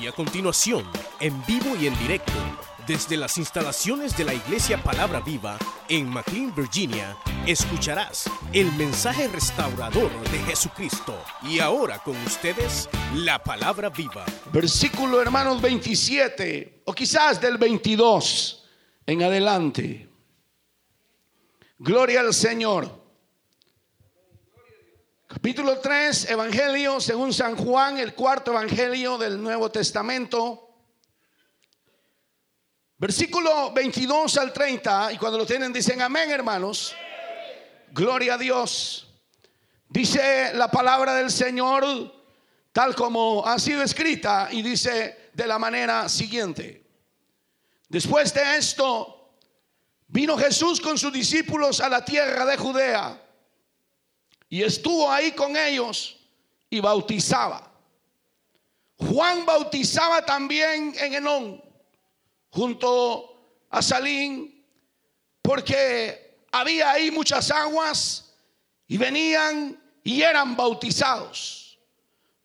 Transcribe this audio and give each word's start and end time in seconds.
Y 0.00 0.06
a 0.06 0.12
continuación, 0.12 0.84
en 1.20 1.44
vivo 1.46 1.74
y 1.80 1.86
en 1.86 1.98
directo, 1.98 2.32
desde 2.86 3.16
las 3.16 3.38
instalaciones 3.38 4.16
de 4.16 4.24
la 4.24 4.34
Iglesia 4.34 4.82
Palabra 4.82 5.20
Viva 5.20 5.58
en 5.88 6.08
McLean, 6.08 6.54
Virginia, 6.54 7.16
escucharás 7.46 8.30
el 8.52 8.70
mensaje 8.72 9.26
restaurador 9.28 10.10
de 10.30 10.38
Jesucristo. 10.40 11.18
Y 11.42 11.60
ahora 11.60 11.98
con 12.00 12.16
ustedes, 12.26 12.88
la 13.14 13.42
Palabra 13.42 13.88
Viva. 13.88 14.26
Versículo 14.52 15.22
hermanos 15.22 15.62
27 15.62 16.82
o 16.84 16.92
quizás 16.92 17.40
del 17.40 17.56
22 17.56 18.64
en 19.06 19.22
adelante. 19.22 20.08
Gloria 21.78 22.20
al 22.20 22.34
Señor. 22.34 23.05
Capítulo 25.36 25.80
3, 25.80 26.30
Evangelio 26.30 26.98
según 26.98 27.30
San 27.30 27.56
Juan, 27.56 27.98
el 27.98 28.14
cuarto 28.14 28.52
Evangelio 28.52 29.18
del 29.18 29.40
Nuevo 29.40 29.70
Testamento. 29.70 30.70
Versículo 32.96 33.70
22 33.70 34.38
al 34.38 34.50
30, 34.50 35.12
y 35.12 35.18
cuando 35.18 35.36
lo 35.36 35.44
tienen 35.44 35.74
dicen 35.74 36.00
amén 36.00 36.30
hermanos. 36.30 36.96
Gloria 37.92 38.34
a 38.34 38.38
Dios. 38.38 39.08
Dice 39.90 40.54
la 40.54 40.70
palabra 40.70 41.14
del 41.14 41.30
Señor 41.30 41.84
tal 42.72 42.94
como 42.94 43.46
ha 43.46 43.58
sido 43.58 43.82
escrita 43.82 44.48
y 44.50 44.62
dice 44.62 45.28
de 45.34 45.46
la 45.46 45.58
manera 45.58 46.08
siguiente. 46.08 46.82
Después 47.90 48.32
de 48.32 48.56
esto, 48.56 49.34
vino 50.08 50.38
Jesús 50.38 50.80
con 50.80 50.96
sus 50.96 51.12
discípulos 51.12 51.82
a 51.82 51.90
la 51.90 52.02
tierra 52.02 52.46
de 52.46 52.56
Judea 52.56 53.22
y 54.48 54.62
estuvo 54.62 55.10
ahí 55.10 55.32
con 55.32 55.56
ellos 55.56 56.16
y 56.70 56.80
bautizaba. 56.80 57.72
Juan 58.98 59.44
bautizaba 59.44 60.24
también 60.24 60.94
en 60.98 61.14
Enón, 61.14 61.62
junto 62.50 63.64
a 63.70 63.82
Salín, 63.82 64.64
porque 65.42 66.46
había 66.50 66.92
ahí 66.92 67.10
muchas 67.10 67.50
aguas 67.50 68.32
y 68.86 68.96
venían 68.96 69.80
y 70.02 70.22
eran 70.22 70.56
bautizados, 70.56 71.78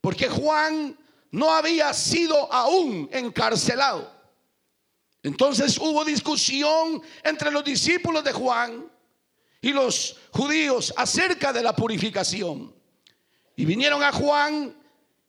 porque 0.02 0.28
Juan 0.28 0.98
no 1.30 1.52
había 1.52 1.94
sido 1.94 2.52
aún 2.52 3.10
encarcelado. 3.14 4.12
Entonces 5.24 5.78
hubo 5.78 6.04
discusión 6.04 7.02
entre 7.24 7.52
los 7.52 7.64
discípulos 7.64 8.24
de 8.24 8.34
Juan 8.34 8.92
y 9.62 9.72
los 9.72 10.18
judíos 10.32 10.94
acerca 10.98 11.54
de 11.54 11.62
la 11.62 11.76
purificación. 11.76 12.74
Y 13.56 13.66
vinieron 13.66 14.02
a 14.02 14.12
Juan 14.12 14.76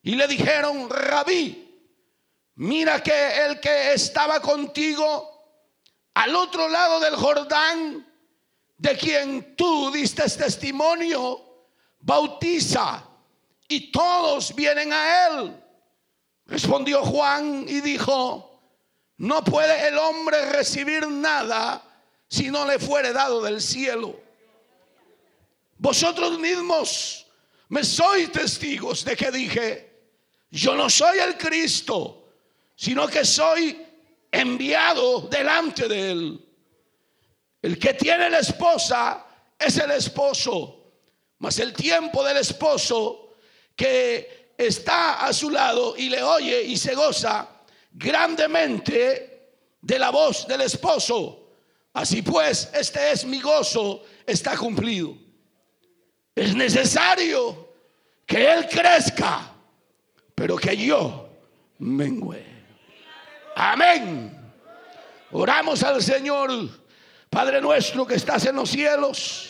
y 0.01 0.15
le 0.15 0.27
dijeron, 0.27 0.89
rabí, 0.89 1.79
mira 2.55 3.01
que 3.01 3.45
el 3.45 3.59
que 3.59 3.93
estaba 3.93 4.41
contigo 4.41 5.29
al 6.15 6.35
otro 6.35 6.67
lado 6.67 6.99
del 6.99 7.15
Jordán, 7.15 8.07
de 8.77 8.97
quien 8.97 9.55
tú 9.55 9.91
diste 9.91 10.23
testimonio, 10.23 11.67
bautiza 11.99 13.03
y 13.67 13.91
todos 13.91 14.53
vienen 14.55 14.91
a 14.91 15.27
él. 15.27 15.63
Respondió 16.45 17.03
Juan 17.03 17.65
y 17.67 17.81
dijo, 17.81 18.61
no 19.17 19.43
puede 19.43 19.87
el 19.87 19.97
hombre 19.97 20.51
recibir 20.51 21.07
nada 21.07 21.81
si 22.27 22.49
no 22.49 22.65
le 22.65 22.79
fuere 22.79 23.13
dado 23.13 23.41
del 23.41 23.61
cielo. 23.61 24.22
Vosotros 25.83 26.39
mismos 26.39 27.25
me 27.67 27.83
sois 27.83 28.31
testigos 28.31 29.03
de 29.03 29.17
que 29.17 29.29
dije, 29.31 29.91
yo 30.49 30.75
no 30.75 30.89
soy 30.89 31.19
el 31.19 31.37
Cristo, 31.37 32.29
sino 32.73 33.05
que 33.05 33.25
soy 33.25 33.85
enviado 34.31 35.27
delante 35.27 35.89
de 35.89 36.11
él. 36.11 36.45
El 37.61 37.77
que 37.77 37.95
tiene 37.95 38.29
la 38.29 38.39
esposa 38.39 39.25
es 39.59 39.75
el 39.75 39.91
esposo, 39.91 40.93
mas 41.39 41.59
el 41.59 41.73
tiempo 41.73 42.23
del 42.23 42.37
esposo 42.37 43.33
que 43.75 44.53
está 44.57 45.25
a 45.25 45.33
su 45.33 45.49
lado 45.49 45.95
y 45.97 46.07
le 46.07 46.23
oye 46.23 46.63
y 46.63 46.77
se 46.77 46.95
goza 46.95 47.49
grandemente 47.91 49.57
de 49.81 49.99
la 49.99 50.11
voz 50.11 50.47
del 50.47 50.61
esposo. 50.61 51.49
Así 51.91 52.21
pues, 52.21 52.69
este 52.73 53.11
es 53.11 53.25
mi 53.25 53.41
gozo, 53.41 54.05
está 54.25 54.55
cumplido. 54.55 55.22
Es 56.35 56.55
necesario 56.55 57.69
que 58.25 58.51
Él 58.51 58.67
crezca, 58.67 59.51
pero 60.33 60.55
que 60.55 60.75
yo 60.75 61.29
mengüe. 61.79 62.43
Amén. 63.55 64.39
Oramos 65.31 65.83
al 65.83 66.01
Señor, 66.01 66.69
Padre 67.29 67.61
nuestro 67.61 68.05
que 68.05 68.15
estás 68.15 68.45
en 68.45 68.55
los 68.55 68.69
cielos. 68.69 69.49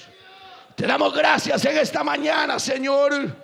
Te 0.75 0.87
damos 0.87 1.13
gracias 1.13 1.63
en 1.65 1.77
esta 1.77 2.03
mañana, 2.03 2.57
Señor, 2.59 3.35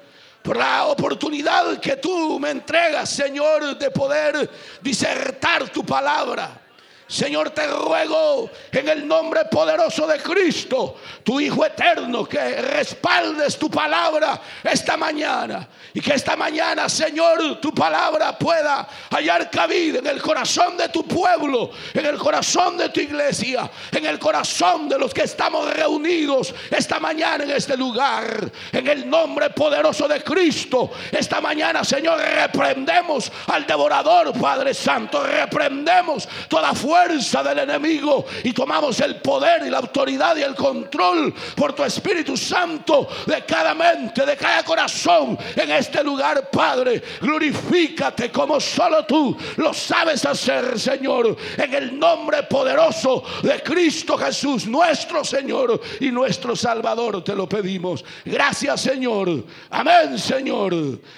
por 0.42 0.58
la 0.58 0.88
oportunidad 0.88 1.80
que 1.80 1.98
tú 1.98 2.40
me 2.40 2.50
entregas, 2.50 3.10
Señor, 3.10 3.78
de 3.78 3.92
poder 3.92 4.50
disertar 4.82 5.70
tu 5.70 5.86
palabra. 5.86 6.62
Señor, 7.10 7.50
te 7.50 7.66
ruego 7.66 8.52
en 8.72 8.88
el 8.88 9.08
nombre 9.08 9.46
poderoso 9.46 10.06
de 10.06 10.20
Cristo, 10.20 10.98
tu 11.24 11.40
Hijo 11.40 11.66
eterno, 11.66 12.24
que 12.24 12.62
respaldes 12.62 13.58
tu 13.58 13.68
palabra 13.68 14.40
esta 14.64 14.96
mañana. 14.96 15.68
Y 15.92 16.02
que 16.02 16.14
esta 16.14 16.36
mañana, 16.36 16.88
Señor, 16.88 17.60
tu 17.60 17.74
palabra 17.74 18.38
pueda 18.38 18.88
hallar 19.10 19.50
cabida 19.50 19.98
en 19.98 20.06
el 20.06 20.22
corazón 20.22 20.78
de 20.78 20.90
tu 20.90 21.04
pueblo, 21.08 21.72
en 21.96 22.06
el 22.06 22.16
corazón 22.20 22.78
de 22.78 22.90
tu 22.90 23.00
iglesia, 23.00 23.68
en 23.92 24.06
el 24.06 24.20
corazón 24.20 24.88
de 24.88 25.00
los 25.00 25.12
que 25.12 25.24
estamos 25.24 25.74
reunidos 25.74 26.54
esta 26.70 27.00
mañana 27.00 27.44
en 27.44 27.50
este 27.50 27.76
lugar. 27.76 28.52
En 28.72 28.88
el 28.88 29.10
nombre 29.10 29.50
poderoso 29.50 30.08
de 30.08 30.24
Cristo, 30.24 30.92
esta 31.12 31.42
mañana, 31.42 31.84
Señor, 31.84 32.20
reprendemos 32.20 33.32
al 33.48 33.66
devorador, 33.66 34.32
Padre 34.40 34.76
Santo. 34.76 35.24
Reprendemos 35.24 36.30
toda 36.48 36.76
fuerza 36.76 36.99
del 37.08 37.60
enemigo 37.60 38.26
y 38.44 38.52
tomamos 38.52 39.00
el 39.00 39.18
poder 39.18 39.66
y 39.66 39.70
la 39.70 39.78
autoridad 39.78 40.36
y 40.36 40.42
el 40.42 40.54
control 40.54 41.34
por 41.56 41.74
tu 41.74 41.84
Espíritu 41.84 42.36
Santo 42.36 43.08
de 43.26 43.46
cada 43.46 43.74
mente, 43.74 44.26
de 44.26 44.36
cada 44.36 44.64
corazón 44.64 45.38
en 45.56 45.72
este 45.72 46.04
lugar, 46.04 46.50
Padre. 46.50 47.02
Glorifícate 47.22 48.32
como 48.32 48.60
solo 48.60 49.06
tú 49.06 49.36
lo 49.58 49.74
sabes 49.74 50.26
hacer, 50.26 50.78
Señor, 50.78 51.38
en 51.58 51.74
el 51.74 51.98
nombre 51.98 52.44
poderoso 52.44 53.24
de 53.44 53.64
Cristo 53.64 54.18
Jesús, 54.18 54.68
nuestro 54.68 55.24
Señor 55.24 55.80
y 56.02 56.12
nuestro 56.12 56.56
Salvador, 56.56 57.24
te 57.24 57.36
lo 57.36 57.48
pedimos. 57.48 58.04
Gracias, 58.26 58.82
Señor. 58.82 59.46
Amén, 59.70 60.18
Señor. 60.18 60.74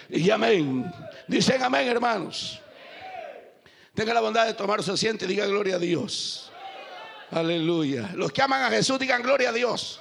Y 0.09 0.30
amén. 0.30 0.92
Dicen 1.28 1.63
amén, 1.63 1.88
hermanos. 1.88 2.62
Tenga 3.94 4.13
la 4.13 4.22
bondad 4.22 4.46
de 4.46 4.53
tomar 4.53 4.81
su 4.84 4.94
asiento 4.94 5.25
y 5.25 5.28
diga 5.28 5.46
gloria 5.46 5.75
a 5.75 5.79
Dios. 5.79 6.50
Aleluya. 7.29 8.12
Los 8.16 8.31
que 8.31 8.41
aman 8.41 8.63
a 8.63 8.69
Jesús 8.69 8.97
digan 8.97 9.22
gloria 9.22 9.50
a 9.50 9.53
Dios. 9.53 10.00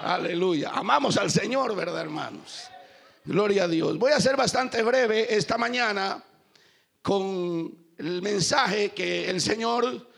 Aleluya. 0.00 0.70
Amamos 0.74 1.16
al 1.16 1.30
Señor, 1.30 1.74
¿verdad, 1.74 2.02
hermanos? 2.02 2.64
Gloria 3.24 3.64
a 3.64 3.68
Dios. 3.68 3.98
Voy 3.98 4.12
a 4.12 4.20
ser 4.20 4.36
bastante 4.36 4.82
breve 4.82 5.34
esta 5.34 5.56
mañana 5.56 6.22
con 7.00 7.74
el 7.96 8.20
mensaje 8.20 8.90
que 8.90 9.30
el 9.30 9.40
Señor 9.40 10.08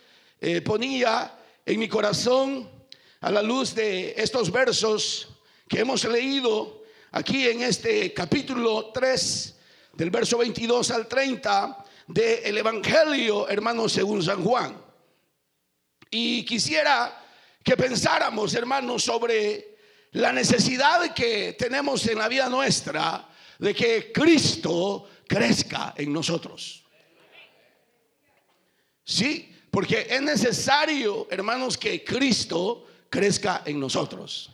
eh, 0.41 0.60
ponía 0.60 1.38
en 1.65 1.78
mi 1.78 1.88
corazón 1.88 2.69
a 3.21 3.31
la 3.31 3.42
luz 3.42 3.76
de 3.76 4.15
estos 4.16 4.50
versos 4.50 5.28
que 5.69 5.81
hemos 5.81 6.04
leído 6.04 6.82
aquí 7.12 7.47
en 7.47 7.62
este 7.62 8.12
capítulo 8.12 8.91
3, 8.92 9.56
del 9.92 10.10
verso 10.10 10.38
22 10.38 10.91
al 10.91 11.06
30 11.06 11.82
del 12.12 12.59
Evangelio, 12.59 13.48
hermanos, 13.48 13.92
según 13.92 14.22
San 14.22 14.44
Juan. 14.44 14.76
Y 16.10 16.44
quisiera 16.44 17.24
que 17.64 17.76
pensáramos, 17.76 18.54
hermanos, 18.54 19.03
sobre 19.03 19.76
la 20.12 20.32
necesidad 20.32 21.14
que 21.14 21.54
tenemos 21.54 22.06
en 22.06 22.18
la 22.18 22.28
vida 22.28 22.50
nuestra 22.50 23.28
de 23.59 23.74
que 23.74 24.12
Cristo 24.12 25.09
crezca 25.26 25.94
en 25.97 26.12
nosotros. 26.12 26.84
Sí, 29.04 29.56
porque 29.70 30.06
es 30.10 30.20
necesario, 30.20 31.28
hermanos, 31.30 31.78
que 31.78 32.04
Cristo 32.04 32.86
crezca 33.09 33.62
en 33.64 33.80
nosotros. 33.80 34.50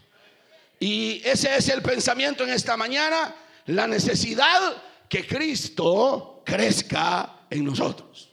Y 0.79 1.21
ese 1.25 1.57
es 1.57 1.69
el 1.71 1.83
pensamiento 1.83 2.45
en 2.45 2.51
esta 2.51 2.77
mañana, 2.77 3.35
la 3.67 3.89
necesidad 3.89 4.81
que 5.09 5.27
Cristo 5.27 6.43
crezca 6.45 7.38
en 7.51 7.65
nosotros. 7.65 8.31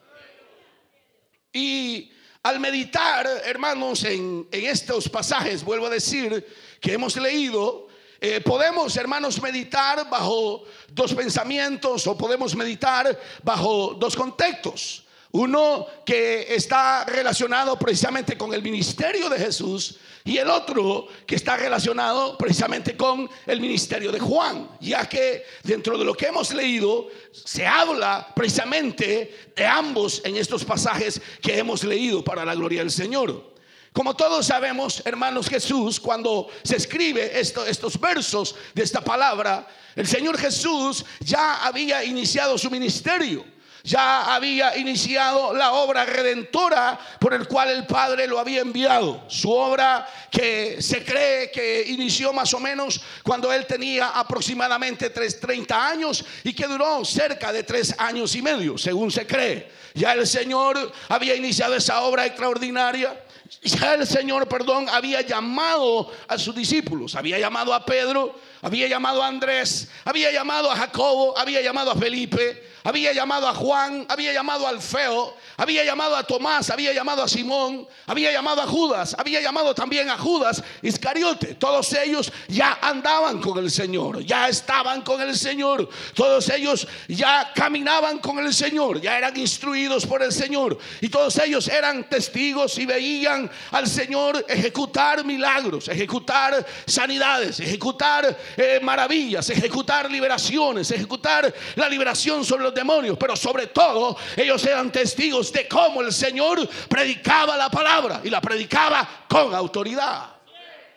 Y 1.51 2.11
al 2.43 2.59
meditar, 2.59 3.25
hermanos, 3.45 4.03
en, 4.03 4.47
estos 4.51 5.09
pasajes, 5.09 5.63
vuelvo 5.63 5.87
a 5.87 5.89
decir, 5.89 6.45
que 6.81 6.93
hemos 6.93 7.15
leído, 7.17 7.87
eh, 8.19 8.41
podemos, 8.41 8.95
hermanos, 8.97 9.41
meditar 9.41 10.09
bajo 10.09 10.63
dos 10.89 11.13
pensamientos 11.13 12.05
o 12.07 12.17
podemos 12.17 12.55
meditar 12.55 13.19
bajo 13.41 13.95
dos 13.95 14.15
contextos. 14.15 15.04
Uno 15.35 15.85
que 16.05 16.55
está 16.55 17.03
relacionado 17.03 17.77
precisamente 17.77 18.37
con 18.37 18.53
el 18.53 18.61
ministerio 18.61 19.27
de 19.27 19.37
Jesús 19.37 19.97
y 20.23 20.37
el 20.37 20.49
otro 20.49 21.09
que 21.27 21.35
está 21.35 21.57
relacionado 21.57 22.37
precisamente 22.37 22.95
con 22.95 23.29
el 23.45 23.59
ministerio 23.59 24.13
de 24.13 24.19
Juan, 24.21 24.69
ya 24.79 25.09
que 25.09 25.43
dentro 25.61 25.97
de 25.97 26.05
lo 26.05 26.13
que 26.13 26.27
hemos 26.27 26.53
leído 26.53 27.09
se 27.33 27.67
habla 27.67 28.31
precisamente 28.33 29.49
de 29.53 29.65
ambos 29.65 30.21
en 30.23 30.37
estos 30.37 30.63
pasajes 30.63 31.21
que 31.41 31.59
hemos 31.59 31.83
leído 31.83 32.23
para 32.23 32.45
la 32.45 32.55
gloria 32.55 32.79
del 32.79 32.91
Señor. 32.91 33.55
Como 33.91 34.15
todos 34.15 34.45
sabemos, 34.45 35.01
hermanos 35.03 35.49
Jesús, 35.49 35.99
cuando 35.99 36.47
se 36.63 36.77
escribe 36.77 37.37
estos 37.37 37.99
versos 37.99 38.55
de 38.73 38.83
esta 38.83 39.01
palabra, 39.01 39.67
el 39.97 40.07
Señor 40.07 40.37
Jesús 40.37 41.03
ya 41.19 41.65
había 41.65 42.05
iniciado 42.05 42.57
su 42.57 42.71
ministerio 42.71 43.53
ya 43.85 44.33
había 44.33 44.75
iniciado 44.77 45.53
la 45.53 45.73
obra 45.73 46.05
redentora 46.05 46.99
por 47.19 47.35
el 47.35 47.47
cual 47.47 47.69
el 47.69 47.85
Padre 47.85 48.25
lo 48.25 48.39
había 48.39 48.61
enviado. 48.61 49.23
Su 49.27 49.51
obra 49.51 50.07
que 50.31 50.81
se 50.81 51.05
cree 51.05 51.51
que 51.51 51.85
inició 51.87 52.33
más 52.33 52.51
o 52.55 52.59
menos 52.59 52.99
cuando 53.21 53.53
él 53.53 53.67
tenía 53.67 54.09
aproximadamente 54.09 55.11
30 55.11 55.87
años 55.87 56.25
y 56.43 56.53
que 56.53 56.65
duró 56.65 57.05
cerca 57.05 57.53
de 57.53 57.61
tres 57.61 57.93
años 57.99 58.35
y 58.35 58.41
medio, 58.41 58.75
según 58.75 59.11
se 59.11 59.27
cree. 59.27 59.69
Ya 59.93 60.13
el 60.13 60.25
Señor 60.25 60.91
había 61.07 61.35
iniciado 61.35 61.75
esa 61.75 62.01
obra 62.01 62.25
extraordinaria. 62.25 63.21
Ya 63.61 63.93
el 63.93 64.07
Señor, 64.07 64.47
perdón, 64.47 64.87
había 64.89 65.21
llamado 65.21 66.11
a 66.27 66.39
sus 66.39 66.55
discípulos, 66.55 67.13
había 67.13 67.37
llamado 67.37 67.71
a 67.71 67.85
Pedro, 67.85 68.35
había 68.61 68.87
llamado 68.87 69.21
a 69.23 69.27
Andrés, 69.27 69.87
había 70.03 70.31
llamado 70.31 70.71
a 70.71 70.75
Jacobo, 70.75 71.37
había 71.37 71.61
llamado 71.61 71.91
a 71.91 71.95
Felipe, 71.95 72.63
había 72.85 73.13
llamado 73.13 73.47
a 73.47 73.53
Juan, 73.55 74.05
había 74.07 74.31
llamado 74.31 74.67
al 74.67 74.79
Feo, 74.79 75.35
había 75.57 75.83
llamado 75.83 76.15
a 76.15 76.23
Tomás, 76.23 76.69
había 76.69 76.93
llamado 76.93 77.23
a 77.23 77.27
Simón, 77.27 77.87
había 78.05 78.31
llamado 78.31 78.61
a 78.61 78.67
Judas, 78.67 79.15
había 79.17 79.41
llamado 79.41 79.73
también 79.73 80.07
a 80.07 80.19
Judas 80.19 80.63
Iscariote. 80.83 81.55
Todos 81.55 81.91
ellos 81.93 82.31
ya 82.47 82.77
andaban 82.79 83.41
con 83.41 83.57
el 83.57 83.71
Señor, 83.71 84.23
ya 84.23 84.47
estaban 84.49 85.01
con 85.01 85.19
el 85.19 85.35
Señor. 85.35 85.89
Todos 86.13 86.47
ellos 86.49 86.87
ya 87.07 87.51
caminaban 87.55 88.19
con 88.19 88.37
el 88.37 88.53
Señor, 88.53 89.01
ya 89.01 89.17
eran 89.17 89.35
instruidos 89.35 90.05
por 90.05 90.21
el 90.21 90.31
Señor. 90.31 90.77
Y 91.01 91.09
todos 91.09 91.37
ellos 91.39 91.67
eran 91.67 92.07
testigos 92.07 92.77
y 92.77 92.85
veían 92.85 93.49
al 93.71 93.87
Señor 93.87 94.45
ejecutar 94.47 95.25
milagros, 95.25 95.87
ejecutar 95.87 96.63
sanidades, 96.85 97.59
ejecutar 97.59 98.37
eh, 98.57 98.79
maravillas, 98.81 99.49
ejecutar 99.49 100.09
liberaciones, 100.09 100.89
ejecutar 100.91 101.53
la 101.75 101.89
liberación 101.89 102.43
sobre 102.45 102.63
los 102.63 102.73
demonios, 102.73 103.17
pero 103.17 103.35
sobre 103.35 103.67
todo 103.67 104.17
ellos 104.35 104.65
eran 104.65 104.91
testigos 104.91 105.51
de 105.51 105.67
cómo 105.67 106.01
el 106.01 106.11
Señor 106.13 106.67
predicaba 106.87 107.57
la 107.57 107.69
palabra 107.69 108.21
y 108.23 108.29
la 108.29 108.41
predicaba 108.41 109.25
con 109.27 109.53
autoridad. 109.53 110.35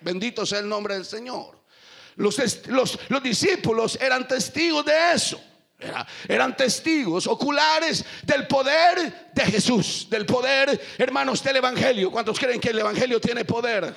Bendito 0.00 0.47
sea 0.47 0.61
el 0.61 0.69
nombre 0.69 0.95
del 0.95 1.05
Señor. 1.05 1.59
Los, 2.17 2.67
los, 2.67 2.99
los 3.09 3.23
discípulos 3.23 3.99
eran 4.00 4.27
testigos 4.27 4.85
de 4.85 5.12
eso. 5.15 5.41
eran 6.27 6.56
testigos 6.56 7.27
oculares 7.27 8.05
del 8.25 8.47
poder 8.47 9.31
de 9.33 9.45
Jesús, 9.45 10.09
del 10.11 10.27
poder, 10.27 10.81
hermanos, 10.99 11.43
del 11.43 11.56
Evangelio. 11.56 12.11
¿Cuántos 12.11 12.39
creen 12.39 12.61
que 12.61 12.71
el 12.71 12.81
Evangelio 12.81 13.21
tiene 13.21 13.45
poder? 13.45 13.95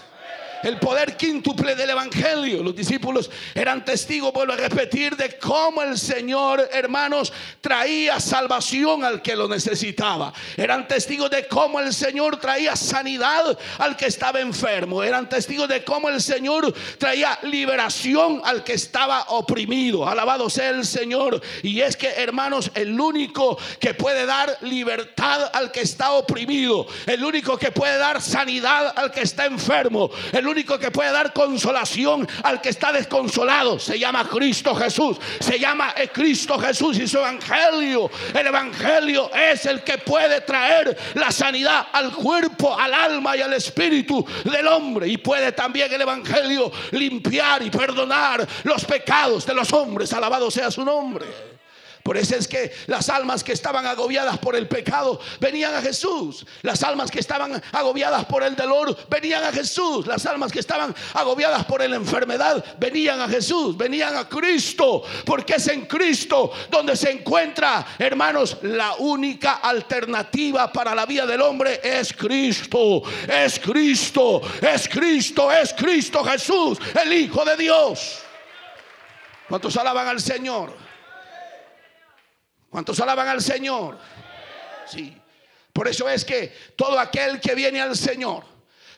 El 0.64 0.78
poder 0.78 1.18
quíntuple 1.18 1.76
del 1.76 1.92
Evangelio. 1.92 2.64
Los 2.64 2.76
discípulos 2.76 3.30
eran 3.54 3.84
testigos, 3.86 4.34
vuelvo 4.34 4.54
a 4.54 4.58
repetir, 4.58 5.16
de 5.16 5.38
cómo 5.38 5.82
el 5.82 5.98
Señor, 5.98 6.70
hermanos, 6.72 7.34
traía 7.62 8.20
salvación 8.20 9.04
al 9.04 9.22
que 9.22 9.36
lo 9.36 9.48
necesitaba. 9.48 10.34
Eran 10.58 10.88
testigos 10.88 11.30
de 11.30 11.48
cómo 11.48 11.80
el 11.80 11.94
Señor 11.94 12.40
traía 12.40 12.76
sanidad 12.76 13.58
al 13.78 13.98
que 13.98 14.06
estaba 14.06 14.40
enfermo. 14.40 15.04
Eran 15.04 15.30
testigos 15.30 15.68
de 15.68 15.84
cómo 15.84 16.10
el 16.10 16.22
Señor 16.22 16.74
traía 16.98 17.38
liberación 17.44 18.42
al 18.44 18.64
que 18.64 18.74
estaba 18.74 19.26
oprimido. 19.30 20.08
Alabado 20.08 20.50
sea 20.50 20.70
el 20.70 20.86
Señor. 20.86 21.42
Y 21.64 21.82
es 21.82 21.96
que, 21.96 22.10
hermanos, 22.10 22.72
el 22.76 23.00
único 23.00 23.58
que 23.80 23.94
puede 23.94 24.26
dar 24.26 24.58
libertad 24.62 25.50
al 25.54 25.72
que 25.72 25.82
está 25.82 26.12
oprimido, 26.12 26.86
el 27.06 27.24
único 27.24 27.58
que 27.58 27.72
puede 27.72 27.98
dar 27.98 28.22
sanidad 28.22 28.94
al 28.96 29.12
que 29.12 29.22
está 29.22 29.46
enfermo, 29.46 30.10
el 30.32 30.48
único 30.52 30.78
que 30.78 30.92
puede 30.92 31.12
dar 31.12 31.34
consolación 31.34 32.28
al 32.44 32.62
que 32.62 32.70
está 32.70 32.92
desconsolado 32.92 33.80
se 33.80 33.98
llama 33.98 34.28
Cristo 34.28 34.76
Jesús. 34.76 35.18
Se 35.40 35.58
llama 35.60 35.94
Cristo 36.14 36.60
Jesús 36.60 36.98
y 37.00 37.08
su 37.08 37.18
evangelio. 37.18 38.10
El 38.34 38.48
evangelio 38.48 39.32
es 39.34 39.66
el 39.66 39.84
que 39.84 39.98
puede 39.98 40.42
traer 40.42 40.98
la 41.16 41.32
sanidad 41.32 41.88
al 41.92 42.12
cuerpo, 42.12 42.78
al 42.78 42.94
alma 42.94 43.36
y 43.36 43.42
al 43.42 43.54
espíritu 43.54 44.26
del 44.44 44.68
hombre. 44.68 45.08
Y 45.08 45.18
puede 45.18 45.52
también 45.52 45.92
el 45.92 46.02
evangelio 46.02 46.72
limpiar 46.92 47.64
y 47.64 47.70
perdonar 47.70 48.48
los 48.64 48.86
pecados 48.86 49.46
de 49.46 49.54
los 49.54 49.72
hombres. 49.74 50.14
Alabado 50.14 50.52
sea 50.52 50.70
su 50.70 50.84
nombre. 50.84 51.26
Por 52.04 52.18
eso 52.18 52.36
es 52.36 52.48
que 52.48 52.72
las 52.88 53.10
almas 53.10 53.44
que 53.44 53.54
estaban 53.54 53.86
agobiadas 53.86 54.38
por 54.40 54.56
el 54.56 54.68
pecado 54.68 55.20
venían 55.40 55.76
a 55.76 55.82
Jesús. 55.82 56.46
Las 56.62 56.84
almas 56.84 57.12
que 57.12 57.20
estaban 57.20 57.62
agobiadas 57.72 58.26
por 58.26 58.44
el 58.44 58.56
dolor 58.56 58.98
venían 59.10 59.44
a 59.44 59.52
Jesús. 59.52 60.08
Las 60.08 60.26
almas 60.26 60.52
que 60.52 60.60
estaban 60.60 60.96
agobiadas 61.14 61.66
por 61.66 61.88
la 61.88 61.96
enfermedad 61.96 62.64
venían 62.80 63.22
a 63.22 63.28
Jesús, 63.28 63.76
venían 63.78 64.16
a 64.16 64.28
Cristo. 64.28 65.04
Porque 65.26 65.56
es 65.56 65.68
en 65.68 65.86
Cristo 65.86 66.52
donde 66.70 66.96
se 66.96 67.12
encuentra, 67.12 67.86
hermanos, 67.98 68.58
la 68.64 68.96
única 68.96 69.56
alternativa 69.56 70.72
para 70.72 70.96
la 70.96 71.06
vida 71.06 71.26
del 71.26 71.42
hombre 71.42 71.82
es 71.84 72.14
Cristo. 72.14 73.04
Es 73.28 73.60
Cristo, 73.60 74.42
es 74.62 74.88
Cristo, 74.88 75.52
es 75.52 75.74
Cristo 75.74 76.24
Jesús, 76.24 76.78
el 77.04 77.14
Hijo 77.14 77.46
de 77.46 77.58
Dios. 77.58 78.20
¿Cuántos 79.48 79.76
alaban 79.78 80.08
al 80.08 80.22
Señor? 80.22 80.91
¿Cuántos 82.72 83.00
alaban 83.02 83.28
al 83.28 83.42
Señor? 83.42 84.00
Sí. 84.88 85.16
Por 85.74 85.90
eso 85.90 86.10
es 86.10 86.24
que 86.24 86.56
todo 86.78 86.98
aquel 86.98 87.42
que 87.42 87.54
viene 87.54 87.82
al 87.82 87.98
Señor, 87.98 88.46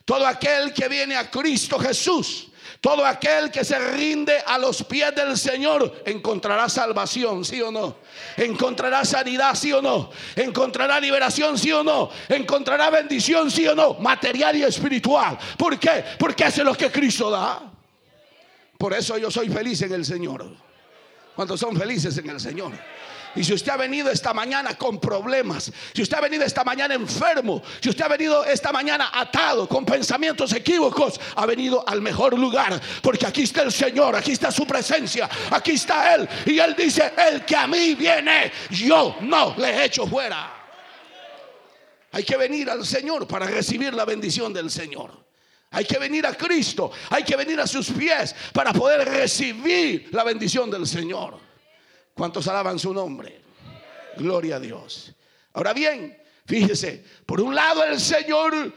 todo 0.04 0.24
aquel 0.26 0.72
que 0.72 0.88
viene 0.88 1.16
a 1.16 1.28
Cristo 1.28 1.78
Jesús, 1.80 2.48
todo 2.80 3.04
aquel 3.04 3.50
que 3.50 3.64
se 3.64 3.78
rinde 3.78 4.38
a 4.46 4.58
los 4.58 4.84
pies 4.84 5.12
del 5.14 5.36
Señor 5.36 6.02
encontrará 6.06 6.68
salvación, 6.68 7.44
sí 7.44 7.60
o 7.62 7.72
no. 7.72 7.96
Encontrará 8.36 9.04
sanidad, 9.04 9.56
sí 9.56 9.72
o 9.72 9.82
no. 9.82 10.10
Encontrará 10.36 11.00
liberación, 11.00 11.58
sí 11.58 11.72
o 11.72 11.82
no. 11.82 12.10
Encontrará 12.28 12.90
bendición, 12.90 13.50
sí 13.50 13.66
o 13.66 13.74
no. 13.74 13.94
Material 13.94 14.56
y 14.56 14.62
espiritual. 14.62 15.36
¿Por 15.58 15.80
qué? 15.80 16.04
Porque 16.16 16.44
hace 16.44 16.62
lo 16.62 16.74
que 16.74 16.92
Cristo 16.92 17.28
da. 17.28 17.72
Por 18.78 18.92
eso 18.92 19.18
yo 19.18 19.30
soy 19.32 19.48
feliz 19.48 19.82
en 19.82 19.94
el 19.94 20.04
Señor. 20.04 20.46
¿Cuántos 21.34 21.58
son 21.58 21.76
felices 21.76 22.16
en 22.18 22.30
el 22.30 22.38
Señor? 22.38 22.72
Y 23.36 23.42
si 23.42 23.52
usted 23.52 23.72
ha 23.72 23.76
venido 23.76 24.10
esta 24.10 24.32
mañana 24.32 24.76
con 24.76 25.00
problemas, 25.00 25.72
si 25.92 26.02
usted 26.02 26.16
ha 26.16 26.20
venido 26.20 26.44
esta 26.44 26.62
mañana 26.62 26.94
enfermo, 26.94 27.62
si 27.80 27.88
usted 27.88 28.04
ha 28.04 28.08
venido 28.08 28.44
esta 28.44 28.72
mañana 28.72 29.10
atado 29.12 29.68
con 29.68 29.84
pensamientos 29.84 30.52
equívocos, 30.52 31.20
ha 31.34 31.46
venido 31.46 31.86
al 31.86 32.00
mejor 32.00 32.38
lugar. 32.38 32.80
Porque 33.02 33.26
aquí 33.26 33.42
está 33.42 33.62
el 33.62 33.72
Señor, 33.72 34.14
aquí 34.14 34.32
está 34.32 34.50
su 34.50 34.66
presencia, 34.66 35.28
aquí 35.50 35.72
está 35.72 36.14
Él. 36.14 36.28
Y 36.46 36.58
Él 36.58 36.74
dice, 36.76 37.12
el 37.30 37.44
que 37.44 37.56
a 37.56 37.66
mí 37.66 37.94
viene, 37.94 38.52
yo 38.70 39.16
no 39.22 39.54
le 39.58 39.84
echo 39.84 40.06
fuera. 40.06 40.52
Hay 42.12 42.22
que 42.22 42.36
venir 42.36 42.70
al 42.70 42.86
Señor 42.86 43.26
para 43.26 43.46
recibir 43.46 43.92
la 43.92 44.04
bendición 44.04 44.52
del 44.52 44.70
Señor. 44.70 45.24
Hay 45.72 45.84
que 45.84 45.98
venir 45.98 46.24
a 46.24 46.34
Cristo, 46.34 46.92
hay 47.10 47.24
que 47.24 47.34
venir 47.34 47.58
a 47.58 47.66
sus 47.66 47.90
pies 47.90 48.32
para 48.52 48.72
poder 48.72 49.08
recibir 49.08 50.08
la 50.12 50.22
bendición 50.22 50.70
del 50.70 50.86
Señor. 50.86 51.43
¿Cuántos 52.14 52.46
alaban 52.46 52.78
su 52.78 52.94
nombre? 52.94 53.42
Gloria 54.16 54.56
a 54.56 54.60
Dios. 54.60 55.12
Ahora 55.52 55.72
bien, 55.72 56.16
fíjese, 56.46 57.04
por 57.26 57.40
un 57.40 57.54
lado 57.54 57.82
el 57.84 57.98
Señor 58.00 58.72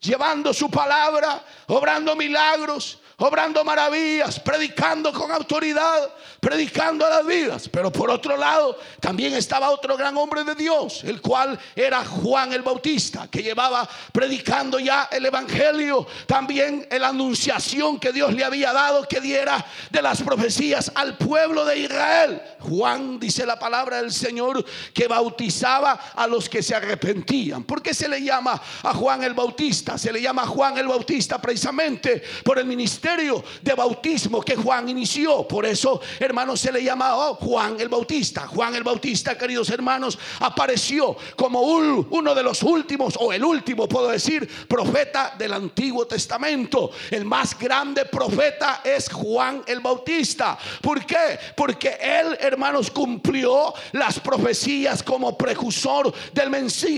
llevando 0.00 0.54
su 0.54 0.70
palabra, 0.70 1.44
obrando 1.68 2.16
milagros, 2.16 3.01
obrando 3.18 3.64
maravillas, 3.64 4.40
predicando 4.40 5.12
con 5.12 5.30
autoridad, 5.30 6.10
predicando 6.40 7.06
a 7.06 7.10
las 7.10 7.26
vidas. 7.26 7.68
Pero 7.68 7.92
por 7.92 8.10
otro 8.10 8.36
lado, 8.36 8.78
también 9.00 9.34
estaba 9.34 9.70
otro 9.70 9.96
gran 9.96 10.16
hombre 10.16 10.44
de 10.44 10.54
Dios, 10.54 11.04
el 11.04 11.20
cual 11.20 11.58
era 11.76 12.04
Juan 12.04 12.52
el 12.52 12.62
Bautista, 12.62 13.28
que 13.30 13.42
llevaba 13.42 13.88
predicando 14.12 14.78
ya 14.78 15.08
el 15.12 15.26
Evangelio, 15.26 16.06
también 16.26 16.86
la 16.90 17.08
anunciación 17.08 17.98
que 18.00 18.12
Dios 18.12 18.32
le 18.32 18.44
había 18.44 18.72
dado 18.72 19.06
que 19.06 19.20
diera 19.20 19.64
de 19.90 20.02
las 20.02 20.22
profecías 20.22 20.90
al 20.94 21.16
pueblo 21.16 21.64
de 21.64 21.78
Israel. 21.78 22.42
Juan, 22.60 23.18
dice 23.18 23.46
la 23.46 23.58
palabra 23.58 23.98
del 23.98 24.12
Señor, 24.12 24.64
que 24.92 25.06
bautizaba 25.06 25.92
a 26.14 26.26
los 26.26 26.48
que 26.48 26.62
se 26.62 26.74
arrepentían. 26.74 27.64
¿Por 27.64 27.82
qué 27.82 27.94
se 27.94 28.08
le 28.08 28.22
llama 28.22 28.60
a 28.82 28.94
Juan 28.94 29.22
el 29.22 29.34
Bautista? 29.34 29.98
Se 29.98 30.12
le 30.12 30.20
llama 30.20 30.46
Juan 30.46 30.78
el 30.78 30.88
Bautista 30.88 31.40
precisamente 31.40 32.22
por 32.44 32.58
el 32.58 32.66
ministerio 32.66 33.11
de 33.16 33.74
bautismo 33.74 34.40
que 34.40 34.56
Juan 34.56 34.88
inició. 34.88 35.46
Por 35.46 35.66
eso, 35.66 36.00
hermanos, 36.18 36.60
se 36.60 36.72
le 36.72 36.82
llama 36.82 37.14
oh, 37.14 37.34
Juan 37.34 37.78
el 37.78 37.88
Bautista. 37.88 38.46
Juan 38.46 38.74
el 38.74 38.82
Bautista, 38.82 39.36
queridos 39.36 39.68
hermanos, 39.70 40.18
apareció 40.40 41.16
como 41.36 41.60
uno 41.60 42.34
de 42.34 42.42
los 42.42 42.62
últimos, 42.62 43.14
o 43.18 43.32
el 43.32 43.44
último, 43.44 43.86
puedo 43.86 44.08
decir, 44.08 44.48
profeta 44.66 45.34
del 45.36 45.52
Antiguo 45.52 46.06
Testamento. 46.06 46.90
El 47.10 47.24
más 47.24 47.58
grande 47.58 48.06
profeta 48.06 48.80
es 48.82 49.10
Juan 49.10 49.62
el 49.66 49.80
Bautista. 49.80 50.56
¿Por 50.80 51.04
qué? 51.04 51.38
Porque 51.54 51.98
él, 52.00 52.36
hermanos, 52.40 52.90
cumplió 52.90 53.74
las 53.92 54.20
profecías 54.20 55.02
como 55.02 55.36
precursor 55.36 56.12
del, 56.32 56.50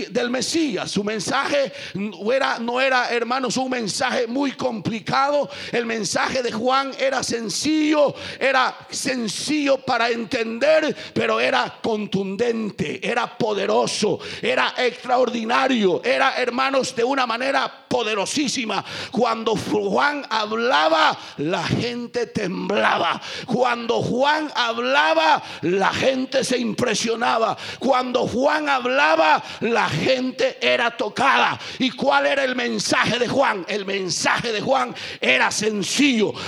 del 0.09 0.29
Mesías. 0.29 0.91
Su 0.91 1.03
mensaje 1.03 1.73
no 1.93 2.31
era, 2.31 2.57
no 2.59 2.79
era, 2.79 3.09
hermanos, 3.09 3.57
un 3.57 3.69
mensaje 3.69 4.27
muy 4.27 4.53
complicado. 4.53 5.49
El 5.71 5.85
mensaje 5.85 5.94
de 5.95 6.51
Juan 6.51 6.91
era 6.99 7.23
sencillo, 7.23 8.13
era 8.39 8.75
sencillo 8.89 9.77
para 9.77 10.09
entender, 10.09 10.95
pero 11.13 11.39
era 11.39 11.79
contundente, 11.81 12.99
era 13.01 13.37
poderoso, 13.37 14.19
era 14.41 14.73
extraordinario, 14.77 16.01
era, 16.03 16.35
hermanos, 16.35 16.95
de 16.95 17.03
una 17.03 17.25
manera 17.25 17.85
poderosísima. 17.87 18.83
Cuando 19.09 19.55
Juan 19.55 20.25
hablaba, 20.29 21.17
la 21.37 21.63
gente 21.63 22.27
temblaba. 22.27 23.21
Cuando 23.45 24.01
Juan 24.01 24.51
hablaba, 24.53 25.41
la 25.61 25.93
gente 25.93 26.43
se 26.43 26.57
impresionaba. 26.57 27.57
Cuando 27.79 28.27
Juan 28.27 28.67
hablaba, 28.67 29.41
la 29.61 29.87
gente 29.87 30.57
era 30.61 30.97
tocada. 30.97 31.57
¿Y 31.79 31.91
cuál 31.91 32.25
era 32.25 32.43
el 32.43 32.55
mensaje 32.55 33.17
de 33.17 33.29
Juan? 33.29 33.65
El 33.69 33.85
mensaje 33.85 34.51
de 34.51 34.59
Juan 34.59 34.93
era 35.21 35.49
sencillo. 35.51 35.84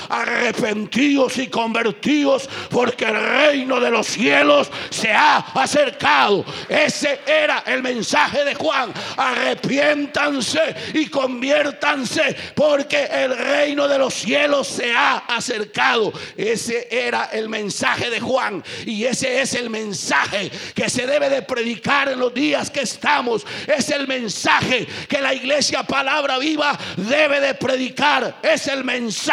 Arrepentidos 0.10 1.38
y 1.38 1.48
convertidos 1.48 2.50
porque 2.70 3.06
el 3.06 3.15
reino 3.15 3.79
de 3.79 3.91
los 3.91 4.08
cielos 4.08 4.70
se 4.89 5.12
ha 5.12 5.38
acercado. 5.38 6.44
Ese 6.67 7.20
era 7.25 7.63
el 7.65 7.84
mensaje 7.84 8.44
de 8.44 8.56
Juan. 8.56 8.94
Arrepiéntanse 9.15 10.75
y 10.94 11.08
conviértanse 11.08 12.36
porque 12.56 13.06
el 13.06 13.38
reino 13.38 13.88
de 13.88 13.98
los 13.98 14.13
cielos 14.13 14.67
se 14.67 14.91
ha 14.94 15.17
acercado. 15.17 16.12
Ese 16.36 16.88
era 16.89 17.29
el 17.32 17.50
mensaje 17.50 18.10
de 18.10 18.20
Juan 18.20 18.63
y 18.86 19.03
ese 19.03 19.41
es 19.41 19.53
el 19.53 19.70
mensaje 19.70 20.51
que 20.74 20.89
se 20.89 21.06
debe 21.06 21.29
de 21.29 21.41
predicar 21.41 22.10
en 22.10 22.20
los 22.20 22.34
días 22.34 22.70
que 22.70 22.82
estamos. 22.82 23.46
Es 23.67 23.89
el 23.89 24.08
mensaje 24.08 24.88
que 25.08 25.22
la 25.22 25.34
iglesia 25.34 25.84
palabra 25.84 26.38
viva 26.38 26.77
debe 26.96 27.39
de 27.39 27.53
predicar. 27.53 28.39
Es 28.41 28.67
el 28.67 28.84
mensaje 28.84 29.27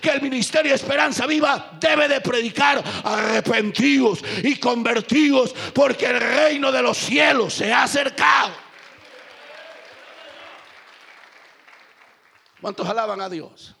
que 0.00 0.10
el 0.10 0.22
ministerio 0.22 0.74
Esperanza 0.74 1.26
Viva 1.26 1.78
debe 1.80 2.08
de 2.08 2.20
predicar. 2.20 2.82
Arrepentidos 3.04 4.24
y 4.42 4.56
convertidos 4.56 5.54
porque 5.72 6.06
el 6.06 6.20
reino 6.20 6.70
de 6.72 6.82
los 6.82 6.98
cielos 6.98 7.54
se 7.54 7.72
ha 7.72 7.84
acercado. 7.84 8.52
¿Cuántos 12.60 12.88
alaban 12.88 13.20
a 13.20 13.28
Dios? 13.28 13.74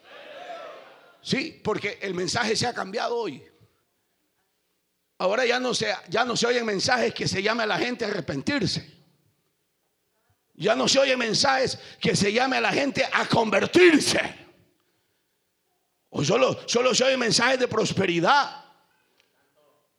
Sí, 1.20 1.60
porque 1.62 1.98
el 2.00 2.14
mensaje 2.14 2.56
se 2.56 2.66
ha 2.66 2.72
cambiado 2.72 3.16
hoy. 3.16 3.42
Ahora 5.18 5.44
ya 5.44 5.58
no 5.58 5.74
se, 5.74 5.92
ya 6.08 6.24
no 6.24 6.36
se 6.36 6.46
oyen 6.46 6.64
mensajes 6.64 7.12
que 7.12 7.26
se 7.26 7.42
llame 7.42 7.64
a 7.64 7.66
la 7.66 7.78
gente 7.78 8.04
a 8.04 8.08
arrepentirse. 8.08 8.98
Ya 10.54 10.74
no 10.74 10.88
se 10.88 10.98
oyen 10.98 11.18
mensajes 11.18 11.78
que 12.00 12.16
se 12.16 12.32
llame 12.32 12.56
a 12.56 12.60
la 12.60 12.72
gente 12.72 13.04
a 13.12 13.26
convertirse. 13.26 14.47
O 16.10 16.24
solo, 16.24 16.58
solo 16.66 16.94
se 16.94 17.04
oyen 17.04 17.18
mensajes 17.18 17.58
de 17.58 17.68
prosperidad. 17.68 18.64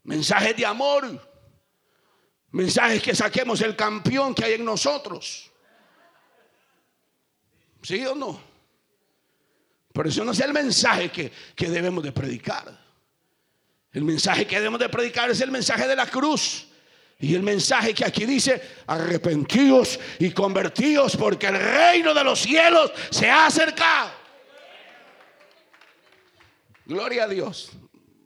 Mensajes 0.03 0.55
de 0.55 0.65
amor. 0.65 1.29
Mensajes 2.51 3.01
que 3.01 3.15
saquemos 3.15 3.61
el 3.61 3.75
campeón 3.75 4.33
que 4.33 4.45
hay 4.45 4.53
en 4.53 4.65
nosotros. 4.65 5.51
¿Sí 7.83 8.05
o 8.05 8.15
no? 8.15 8.41
Por 9.93 10.07
eso 10.07 10.23
no 10.23 10.31
es 10.31 10.39
el 10.39 10.53
mensaje 10.53 11.09
que, 11.09 11.31
que 11.55 11.69
debemos 11.69 12.03
de 12.03 12.11
predicar. 12.11 12.77
El 13.91 14.03
mensaje 14.03 14.45
que 14.45 14.55
debemos 14.55 14.79
de 14.79 14.89
predicar 14.89 15.29
es 15.29 15.41
el 15.41 15.51
mensaje 15.51 15.87
de 15.87 15.95
la 15.95 16.07
cruz. 16.07 16.67
Y 17.19 17.35
el 17.35 17.43
mensaje 17.43 17.93
que 17.93 18.05
aquí 18.05 18.25
dice, 18.25 18.61
arrepentidos 18.87 19.99
y 20.19 20.31
convertidos 20.31 21.17
porque 21.17 21.47
el 21.47 21.59
reino 21.59 22.13
de 22.13 22.23
los 22.23 22.39
cielos 22.39 22.91
se 23.09 23.29
ha 23.29 23.45
acercado. 23.45 24.18
Gloria 26.89 27.25
a 27.25 27.27
Dios. 27.27 27.69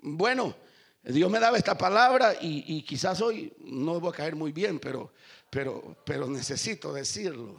Bueno, 0.01 0.55
Dios 1.03 1.29
me 1.29 1.37
daba 1.37 1.57
esta 1.57 1.77
palabra 1.77 2.33
y, 2.39 2.81
quizás 2.83 3.19
hoy 3.19 3.53
no 3.59 3.99
voy 3.99 4.13
a 4.13 4.15
caer 4.15 4.37
muy 4.37 4.53
bien, 4.53 4.79
pero, 4.79 5.11
pero, 5.49 5.97
pero 6.05 6.27
necesito 6.27 6.93
decirlo. 6.93 7.57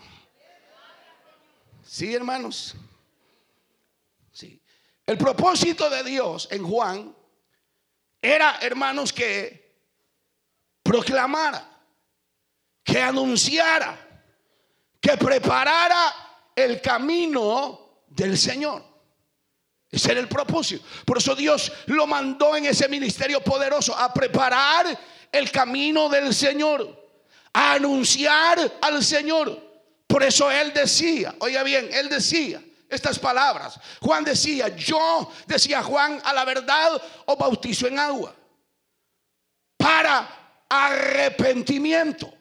Sí, 1.84 2.14
hermanos. 2.14 2.74
Sí. 4.32 4.58
El 5.04 5.18
propósito 5.18 5.90
de 5.90 6.04
Dios 6.04 6.48
en 6.50 6.66
Juan 6.66 7.14
era, 8.22 8.60
hermanos, 8.62 9.12
que 9.12 9.74
proclamara, 10.82 11.82
que 12.82 13.02
anunciara, 13.02 14.24
que 14.98 15.18
preparara 15.18 16.50
el 16.56 16.80
camino 16.80 18.04
del 18.08 18.38
Señor. 18.38 18.93
Ese 19.94 20.10
era 20.12 20.20
el 20.20 20.28
propósito. 20.28 20.84
Por 21.04 21.18
eso 21.18 21.34
Dios 21.34 21.70
lo 21.86 22.06
mandó 22.06 22.56
en 22.56 22.66
ese 22.66 22.88
ministerio 22.88 23.40
poderoso 23.40 23.96
a 23.96 24.12
preparar 24.12 24.98
el 25.30 25.50
camino 25.50 26.08
del 26.08 26.34
Señor, 26.34 27.10
a 27.52 27.74
anunciar 27.74 28.78
al 28.80 29.04
Señor. 29.04 29.56
Por 30.06 30.22
eso 30.22 30.50
Él 30.50 30.72
decía, 30.72 31.34
oiga 31.38 31.62
bien, 31.62 31.88
Él 31.92 32.08
decía 32.08 32.62
estas 32.88 33.18
palabras. 33.18 33.78
Juan 34.00 34.24
decía, 34.24 34.68
yo, 34.68 35.30
decía 35.46 35.82
Juan, 35.82 36.20
a 36.24 36.32
la 36.32 36.44
verdad 36.44 37.00
os 37.26 37.38
bautizo 37.38 37.86
en 37.86 37.98
agua 37.98 38.34
para 39.76 40.28
arrepentimiento. 40.68 42.32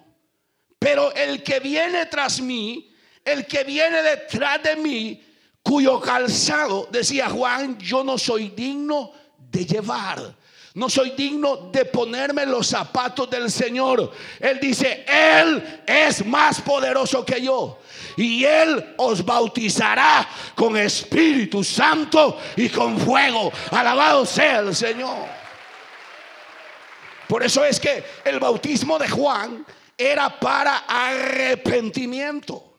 Pero 0.79 1.13
el 1.13 1.43
que 1.43 1.59
viene 1.59 2.07
tras 2.07 2.41
mí, 2.41 2.93
el 3.23 3.45
que 3.45 3.63
viene 3.63 4.01
detrás 4.01 4.61
de 4.63 4.75
mí, 4.75 5.23
cuyo 5.63 5.99
calzado, 5.99 6.87
decía 6.91 7.29
Juan, 7.29 7.77
yo 7.79 8.03
no 8.03 8.17
soy 8.17 8.49
digno 8.49 9.11
de 9.37 9.65
llevar. 9.65 10.35
No 10.75 10.89
soy 10.89 11.11
digno 11.11 11.69
de 11.71 11.85
ponerme 11.85 12.47
los 12.47 12.67
zapatos 12.67 13.29
del 13.29 13.51
Señor. 13.51 14.11
Él 14.39 14.59
dice, 14.59 15.05
Él 15.07 15.83
es 15.85 16.25
más 16.25 16.61
poderoso 16.61 17.23
que 17.23 17.39
yo. 17.41 17.79
Y 18.17 18.43
Él 18.43 18.95
os 18.97 19.23
bautizará 19.23 20.27
con 20.55 20.75
Espíritu 20.75 21.63
Santo 21.63 22.39
y 22.55 22.69
con 22.69 22.97
fuego. 22.97 23.51
Alabado 23.69 24.25
sea 24.25 24.59
el 24.59 24.75
Señor. 24.75 25.27
Por 27.27 27.43
eso 27.43 27.63
es 27.63 27.79
que 27.79 28.03
el 28.25 28.39
bautismo 28.39 28.97
de 28.97 29.09
Juan 29.09 29.63
era 29.95 30.39
para 30.39 30.85
arrepentimiento. 30.87 32.72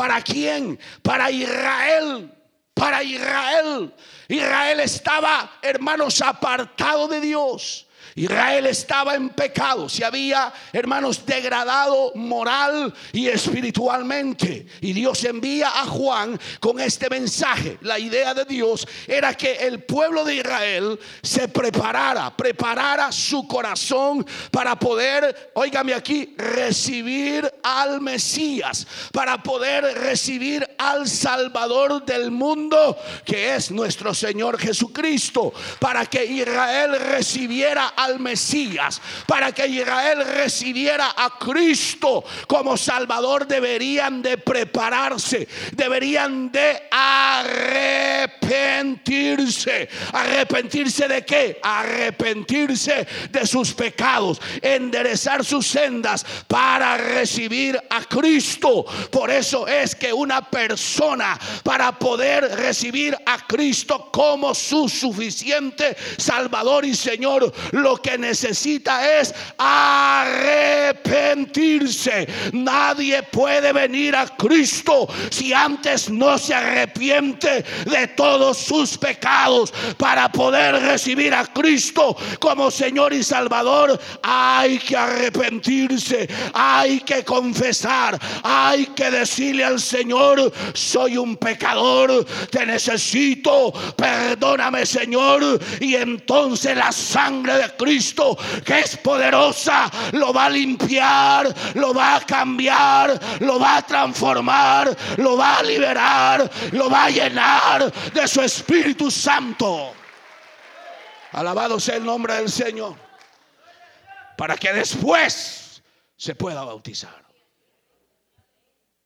¿Para 0.00 0.22
quién? 0.22 0.78
Para 1.02 1.30
Israel. 1.30 2.32
Para 2.72 3.02
Israel. 3.02 3.92
Israel 4.28 4.80
estaba, 4.80 5.58
hermanos, 5.60 6.22
apartado 6.22 7.06
de 7.06 7.20
Dios. 7.20 7.86
Israel 8.14 8.66
estaba 8.66 9.14
en 9.14 9.30
pecado, 9.30 9.88
se 9.88 10.04
había, 10.04 10.52
hermanos, 10.72 11.24
degradado 11.24 12.12
moral 12.14 12.92
y 13.12 13.28
espiritualmente. 13.28 14.66
Y 14.80 14.92
Dios 14.92 15.24
envía 15.24 15.68
a 15.68 15.86
Juan 15.86 16.38
con 16.58 16.80
este 16.80 17.08
mensaje. 17.08 17.78
La 17.82 17.98
idea 17.98 18.34
de 18.34 18.44
Dios 18.44 18.86
era 19.06 19.34
que 19.34 19.52
el 19.52 19.84
pueblo 19.84 20.24
de 20.24 20.36
Israel 20.36 20.98
se 21.22 21.48
preparara, 21.48 22.36
preparara 22.36 23.12
su 23.12 23.46
corazón 23.46 24.26
para 24.50 24.76
poder, 24.76 25.52
óigame 25.54 25.94
aquí, 25.94 26.34
recibir 26.36 27.50
al 27.62 28.00
Mesías, 28.00 28.86
para 29.12 29.42
poder 29.42 29.84
recibir 29.98 30.66
al 30.78 31.08
Salvador 31.08 32.04
del 32.04 32.30
mundo, 32.30 32.96
que 33.24 33.54
es 33.54 33.70
nuestro 33.70 34.14
Señor 34.14 34.58
Jesucristo, 34.58 35.52
para 35.78 36.06
que 36.06 36.24
Israel 36.24 36.98
recibiera 36.98 37.88
al 37.88 38.09
Mesías, 38.18 39.00
para 39.26 39.52
que 39.52 39.66
Israel 39.66 40.24
recibiera 40.24 41.14
a 41.16 41.38
Cristo 41.38 42.24
como 42.46 42.76
Salvador, 42.76 43.46
deberían 43.46 44.22
de 44.22 44.38
prepararse, 44.38 45.46
deberían 45.72 46.50
de 46.50 46.82
arrepentirse. 46.90 49.88
¿Arrepentirse 50.12 51.08
de 51.08 51.24
qué? 51.24 51.58
Arrepentirse 51.62 53.06
de 53.30 53.46
sus 53.46 53.72
pecados, 53.72 54.40
enderezar 54.60 55.44
sus 55.44 55.66
sendas 55.66 56.26
para 56.46 56.96
recibir 56.96 57.80
a 57.90 58.02
Cristo. 58.04 58.84
Por 59.10 59.30
eso 59.30 59.66
es 59.66 59.94
que 59.94 60.12
una 60.12 60.50
persona 60.50 61.38
para 61.62 61.98
poder 61.98 62.56
recibir 62.56 63.16
a 63.26 63.46
Cristo 63.46 64.10
como 64.10 64.54
su 64.54 64.88
suficiente 64.88 65.96
Salvador 66.16 66.84
y 66.84 66.94
Señor, 66.94 67.52
lo 67.72 67.89
que 67.98 68.18
necesita 68.18 69.20
es 69.20 69.32
arrepentirse. 69.58 72.26
Nadie 72.52 73.22
puede 73.24 73.72
venir 73.72 74.14
a 74.16 74.26
Cristo 74.36 75.08
si 75.30 75.52
antes 75.52 76.10
no 76.10 76.38
se 76.38 76.54
arrepiente 76.54 77.64
de 77.84 78.08
todos 78.16 78.58
sus 78.58 78.98
pecados. 78.98 79.72
Para 79.96 80.30
poder 80.30 80.74
recibir 80.82 81.34
a 81.34 81.46
Cristo 81.46 82.16
como 82.38 82.70
Señor 82.70 83.12
y 83.12 83.22
Salvador, 83.22 83.98
hay 84.22 84.78
que 84.78 84.96
arrepentirse, 84.96 86.28
hay 86.52 87.00
que 87.00 87.24
confesar, 87.24 88.18
hay 88.42 88.86
que 88.86 89.10
decirle 89.10 89.64
al 89.64 89.80
Señor, 89.80 90.52
soy 90.74 91.16
un 91.16 91.36
pecador, 91.36 92.26
te 92.50 92.66
necesito, 92.66 93.72
perdóname 93.96 94.86
Señor. 94.86 95.60
Y 95.80 95.94
entonces 95.94 96.76
la 96.76 96.92
sangre 96.92 97.54
de 97.54 97.64
Cristo, 97.80 98.36
que 98.64 98.80
es 98.80 98.98
poderosa, 98.98 99.90
lo 100.12 100.34
va 100.34 100.46
a 100.46 100.50
limpiar, 100.50 101.54
lo 101.76 101.94
va 101.94 102.16
a 102.16 102.20
cambiar, 102.20 103.18
lo 103.40 103.58
va 103.58 103.78
a 103.78 103.82
transformar, 103.82 104.94
lo 105.16 105.38
va 105.38 105.58
a 105.58 105.62
liberar, 105.62 106.50
lo 106.72 106.90
va 106.90 107.06
a 107.06 107.10
llenar 107.10 107.90
de 108.12 108.28
su 108.28 108.42
Espíritu 108.42 109.10
Santo. 109.10 109.94
Alabado 111.32 111.80
sea 111.80 111.96
el 111.96 112.04
nombre 112.04 112.34
del 112.34 112.50
Señor. 112.50 112.96
Para 114.36 114.56
que 114.56 114.72
después 114.72 115.82
se 116.16 116.34
pueda 116.34 116.64
bautizar. 116.64 117.24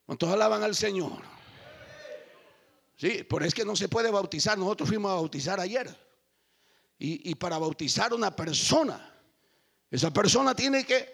¿Cuántos 0.05 0.33
alaban 0.33 0.65
al 0.65 0.75
Señor? 0.75 1.23
Sí, 2.97 3.23
por 3.23 3.45
es 3.45 3.55
que 3.55 3.65
no 3.65 3.77
se 3.77 3.89
puede 3.89 4.11
bautizar. 4.11 4.59
Nosotros 4.59 4.89
fuimos 4.89 5.13
a 5.13 5.15
bautizar 5.15 5.61
ayer. 5.61 6.04
Y, 6.99 7.35
para 7.35 7.59
bautizar 7.59 8.13
a 8.13 8.15
una 8.15 8.35
persona, 8.35 9.13
esa 9.91 10.13
persona 10.13 10.55
tiene 10.55 10.85
que 10.85 11.07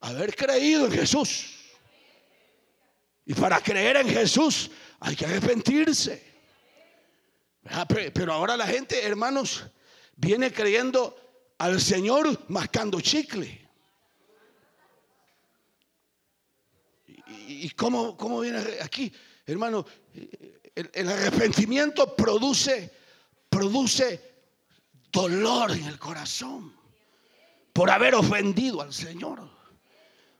haber 0.00 0.34
creído 0.34 0.86
en 0.86 0.92
Jesús. 0.92 1.54
Y 3.24 3.34
para 3.34 3.60
creer 3.60 3.96
en 3.96 4.08
Jesús 4.08 4.70
hay 5.00 5.14
que 5.14 5.26
arrepentirse. 5.26 6.22
Pero 8.14 8.32
ahora 8.32 8.56
la 8.56 8.66
gente, 8.66 9.04
hermanos, 9.04 9.64
viene 10.16 10.52
creyendo 10.52 11.16
al 11.58 11.80
Señor 11.80 12.44
mascando 12.48 13.00
chicle. 13.00 13.68
¿Y 17.48 17.70
cómo, 17.70 18.16
cómo 18.16 18.40
viene 18.40 18.58
aquí? 18.82 19.12
Hermano, 19.44 19.86
el, 20.74 20.90
el, 20.92 21.08
arrepentimiento 21.08 22.16
produce, 22.16 22.92
produce 23.48 24.35
dolor 25.16 25.70
en 25.70 25.84
el 25.86 25.98
corazón 25.98 26.74
por 27.72 27.90
haber 27.90 28.14
ofendido 28.14 28.82
al 28.82 28.92
Señor. 28.92 29.48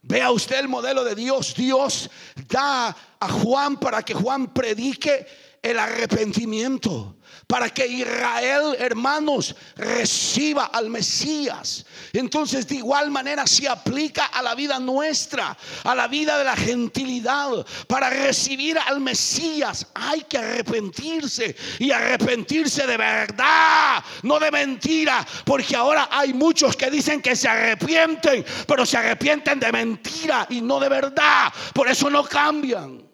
Vea 0.03 0.31
usted 0.31 0.59
el 0.59 0.69
modelo 0.69 1.03
de 1.03 1.15
Dios. 1.15 1.55
Dios 1.55 2.11
da 2.47 2.95
a 3.19 3.29
Juan 3.29 3.79
para 3.79 4.03
que 4.03 4.13
Juan 4.13 4.53
predique 4.53 5.27
el 5.63 5.79
arrepentimiento 5.79 7.16
para 7.47 7.71
que 7.71 7.87
Israel, 7.87 8.77
hermanos, 8.79 9.55
reciba 9.77 10.65
al 10.67 10.91
Mesías. 10.91 11.87
Entonces, 12.13 12.67
de 12.67 12.77
igual 12.77 13.11
manera 13.11 13.47
se 13.47 13.69
aplica 13.69 14.27
a 14.27 14.43
la 14.43 14.57
vida 14.57 14.81
nuestra, 14.81 15.57
a 15.85 15.95
la 15.95 16.09
vida 16.09 16.39
de 16.39 16.45
la 16.45 16.57
gentilidad. 16.57 17.65
Para 17.87 18.11
recibir 18.11 18.77
al 18.79 19.01
Mesías 19.01 19.87
hay 19.95 20.23
que 20.23 20.39
arrepentirse 20.39 21.55
y 21.79 21.93
arrepentirse 21.93 22.85
de 22.85 22.97
verdad, 22.97 24.03
no 24.23 24.41
de 24.41 24.51
mentira, 24.51 25.25
porque 25.45 25.77
ahora 25.77 26.09
hay 26.11 26.35
muchos 26.35 26.77
que 26.77 26.91
dicen 26.91 27.23
que 27.23 27.37
se 27.37 27.49
arrepienten, 27.49 28.45
pero 28.67 28.85
se 28.85 28.97
arrepienten 28.97 29.61
de 29.61 29.71
mentira 29.71 30.49
y 30.51 30.61
no 30.61 30.81
de 30.81 30.89
verdad. 30.89 31.53
Por 31.73 31.87
eso 31.87 32.11
no 32.11 32.25
cambian. 32.25 33.07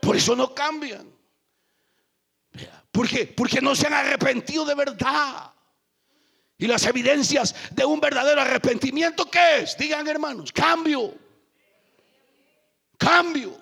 Por 0.00 0.16
eso 0.16 0.34
no 0.34 0.54
cambian. 0.54 1.11
¿Por 2.92 3.08
qué? 3.08 3.26
Porque 3.26 3.60
no 3.62 3.74
se 3.74 3.86
han 3.86 3.94
arrepentido 3.94 4.66
de 4.66 4.74
verdad. 4.74 5.50
Y 6.58 6.66
las 6.66 6.84
evidencias 6.86 7.54
de 7.72 7.84
un 7.86 7.98
verdadero 7.98 8.42
arrepentimiento, 8.42 9.28
¿qué 9.30 9.60
es? 9.60 9.76
Digan 9.78 10.06
hermanos, 10.06 10.52
cambio. 10.52 11.14
Cambio. 12.98 13.60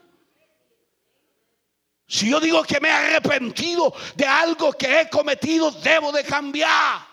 Si 2.06 2.28
yo 2.28 2.40
digo 2.40 2.64
que 2.64 2.80
me 2.80 2.88
he 2.88 2.92
arrepentido 2.92 3.94
de 4.16 4.26
algo 4.26 4.72
que 4.72 5.00
he 5.00 5.08
cometido, 5.08 5.70
debo 5.70 6.10
de 6.10 6.24
cambiar. 6.24 7.06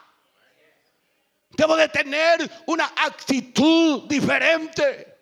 Debo 1.51 1.75
de 1.75 1.87
tener 1.87 2.49
una 2.65 2.91
actitud 2.95 4.07
diferente. 4.09 5.15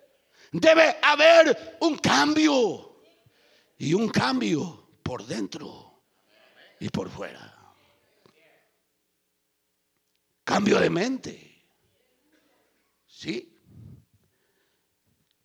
Debe 0.53 0.97
haber 1.01 1.77
un 1.81 1.97
cambio. 1.97 3.03
Y 3.77 3.93
un 3.93 4.07
cambio 4.07 4.87
por 5.03 5.25
dentro 5.25 5.84
y 6.79 6.89
por 6.89 7.09
fuera. 7.09 7.51
Cambio 10.43 10.79
de 10.79 10.89
mente. 10.89 11.65
¿Sí? 13.07 13.57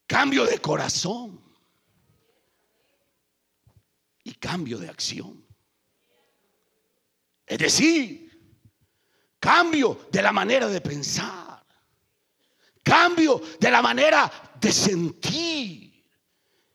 Cambio 0.07 0.45
de 0.45 0.59
corazón. 0.59 1.41
Y 4.25 4.35
cambio 4.35 4.79
de 4.79 4.89
acción. 4.89 5.47
Es 7.47 7.59
decir, 7.59 8.31
cambio 9.39 10.07
de 10.13 10.23
la 10.23 10.33
manera 10.33 10.69
de 10.69 10.81
pensar. 10.81 11.65
Cambio 12.83 13.41
de 13.59 13.71
la 13.71 13.81
manera 13.81 14.31
de 14.61 14.73
sentir. 14.73 16.11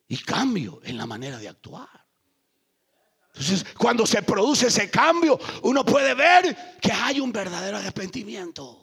Y 0.07 0.17
cambio 0.17 0.81
en 0.83 0.97
la 0.97 1.05
manera 1.05 1.37
de 1.37 1.47
actuar. 1.47 2.04
Entonces, 3.37 3.65
cuando 3.77 4.05
se 4.07 4.21
produce 4.21 4.67
ese 4.67 4.89
cambio, 4.89 5.37
uno 5.63 5.83
puede 5.85 6.13
ver 6.13 6.77
que 6.79 6.91
hay 6.91 7.19
un 7.19 7.33
verdadero 7.33 7.77
arrepentimiento. 7.77 8.81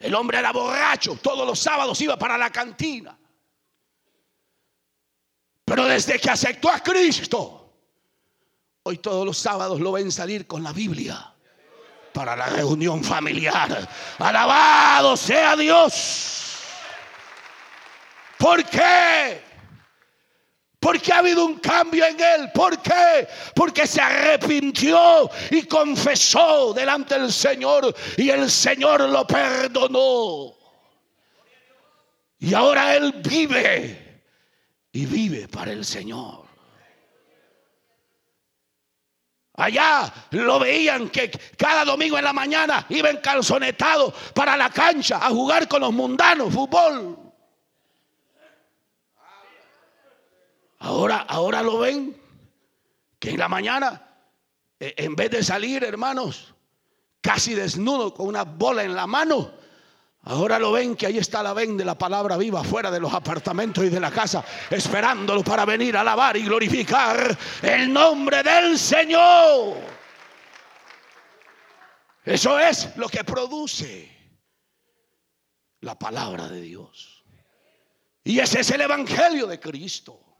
El 0.00 0.12
hombre 0.16 0.38
era 0.38 0.50
borracho, 0.50 1.16
todos 1.22 1.46
los 1.46 1.60
sábados 1.60 2.00
iba 2.00 2.18
para 2.18 2.36
la 2.36 2.50
cantina. 2.50 3.16
Pero 5.64 5.84
desde 5.84 6.18
que 6.18 6.28
aceptó 6.28 6.70
a 6.70 6.80
Cristo, 6.80 7.72
hoy 8.82 8.98
todos 8.98 9.24
los 9.24 9.38
sábados 9.38 9.78
lo 9.78 9.92
ven 9.92 10.10
salir 10.10 10.48
con 10.48 10.64
la 10.64 10.72
Biblia 10.72 11.32
para 12.12 12.34
la 12.34 12.46
reunión 12.46 13.04
familiar. 13.04 13.88
Alabado 14.18 15.16
sea 15.16 15.54
Dios. 15.54 16.56
¿Por 18.38 18.64
qué? 18.64 19.51
Porque 20.82 21.12
ha 21.12 21.18
habido 21.18 21.46
un 21.46 21.60
cambio 21.60 22.04
en 22.04 22.18
él. 22.18 22.50
¿Por 22.52 22.82
qué? 22.82 23.28
Porque 23.54 23.86
se 23.86 24.00
arrepintió 24.00 25.30
y 25.52 25.62
confesó 25.62 26.74
delante 26.74 27.16
del 27.16 27.32
Señor 27.32 27.94
y 28.16 28.30
el 28.30 28.50
Señor 28.50 29.08
lo 29.08 29.24
perdonó. 29.24 30.56
Y 32.40 32.52
ahora 32.52 32.96
él 32.96 33.12
vive 33.22 34.24
y 34.90 35.06
vive 35.06 35.46
para 35.46 35.70
el 35.70 35.84
Señor. 35.84 36.42
Allá 39.54 40.12
lo 40.32 40.58
veían 40.58 41.10
que 41.10 41.30
cada 41.56 41.84
domingo 41.84 42.18
en 42.18 42.24
la 42.24 42.32
mañana 42.32 42.84
iba 42.88 43.08
encalzonetado 43.08 44.12
para 44.34 44.56
la 44.56 44.68
cancha 44.68 45.18
a 45.24 45.28
jugar 45.28 45.68
con 45.68 45.82
los 45.82 45.92
mundanos, 45.92 46.52
fútbol. 46.52 47.21
Ahora, 50.82 51.18
ahora 51.28 51.62
lo 51.62 51.78
ven 51.78 52.20
que 53.20 53.30
en 53.30 53.38
la 53.38 53.48
mañana, 53.48 54.02
e, 54.80 54.94
en 54.96 55.14
vez 55.14 55.30
de 55.30 55.44
salir, 55.44 55.84
hermanos, 55.84 56.54
casi 57.20 57.54
desnudo 57.54 58.12
con 58.12 58.26
una 58.26 58.42
bola 58.42 58.82
en 58.82 58.96
la 58.96 59.06
mano, 59.06 59.52
ahora 60.22 60.58
lo 60.58 60.72
ven 60.72 60.96
que 60.96 61.06
ahí 61.06 61.18
está 61.18 61.40
la 61.40 61.52
ven 61.52 61.76
de 61.76 61.84
la 61.84 61.96
palabra 61.96 62.36
viva 62.36 62.64
fuera 62.64 62.90
de 62.90 62.98
los 62.98 63.14
apartamentos 63.14 63.84
y 63.84 63.90
de 63.90 64.00
la 64.00 64.10
casa, 64.10 64.44
esperándolo 64.70 65.44
para 65.44 65.64
venir 65.64 65.96
a 65.96 66.00
alabar 66.00 66.36
y 66.36 66.42
glorificar 66.42 67.38
el 67.62 67.92
nombre 67.92 68.42
del 68.42 68.76
Señor. 68.76 69.76
Eso 72.24 72.58
es 72.58 72.96
lo 72.96 73.08
que 73.08 73.22
produce 73.22 74.10
la 75.78 75.96
palabra 75.96 76.48
de 76.48 76.60
Dios. 76.60 77.22
Y 78.24 78.40
ese 78.40 78.60
es 78.60 78.70
el 78.72 78.80
Evangelio 78.80 79.46
de 79.46 79.60
Cristo. 79.60 80.31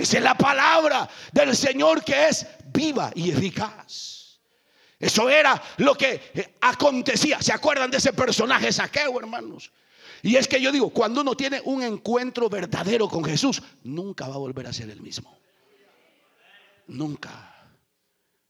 Esa 0.00 0.16
es 0.16 0.24
la 0.24 0.34
palabra 0.34 1.08
del 1.30 1.54
Señor 1.54 2.02
que 2.02 2.28
es 2.28 2.46
viva 2.72 3.10
y 3.14 3.30
eficaz. 3.30 4.38
Eso 4.98 5.28
era 5.28 5.60
lo 5.76 5.94
que 5.94 6.56
acontecía. 6.60 7.42
¿Se 7.42 7.52
acuerdan 7.52 7.90
de 7.90 7.98
ese 7.98 8.14
personaje 8.14 8.72
saqueo, 8.72 9.18
hermanos? 9.18 9.70
Y 10.22 10.36
es 10.36 10.48
que 10.48 10.60
yo 10.60 10.72
digo, 10.72 10.90
cuando 10.90 11.20
uno 11.20 11.34
tiene 11.34 11.60
un 11.64 11.82
encuentro 11.82 12.48
verdadero 12.48 13.08
con 13.08 13.24
Jesús, 13.24 13.62
nunca 13.84 14.26
va 14.26 14.36
a 14.36 14.38
volver 14.38 14.66
a 14.66 14.72
ser 14.72 14.88
el 14.88 15.00
mismo. 15.02 15.38
Nunca. 16.86 17.59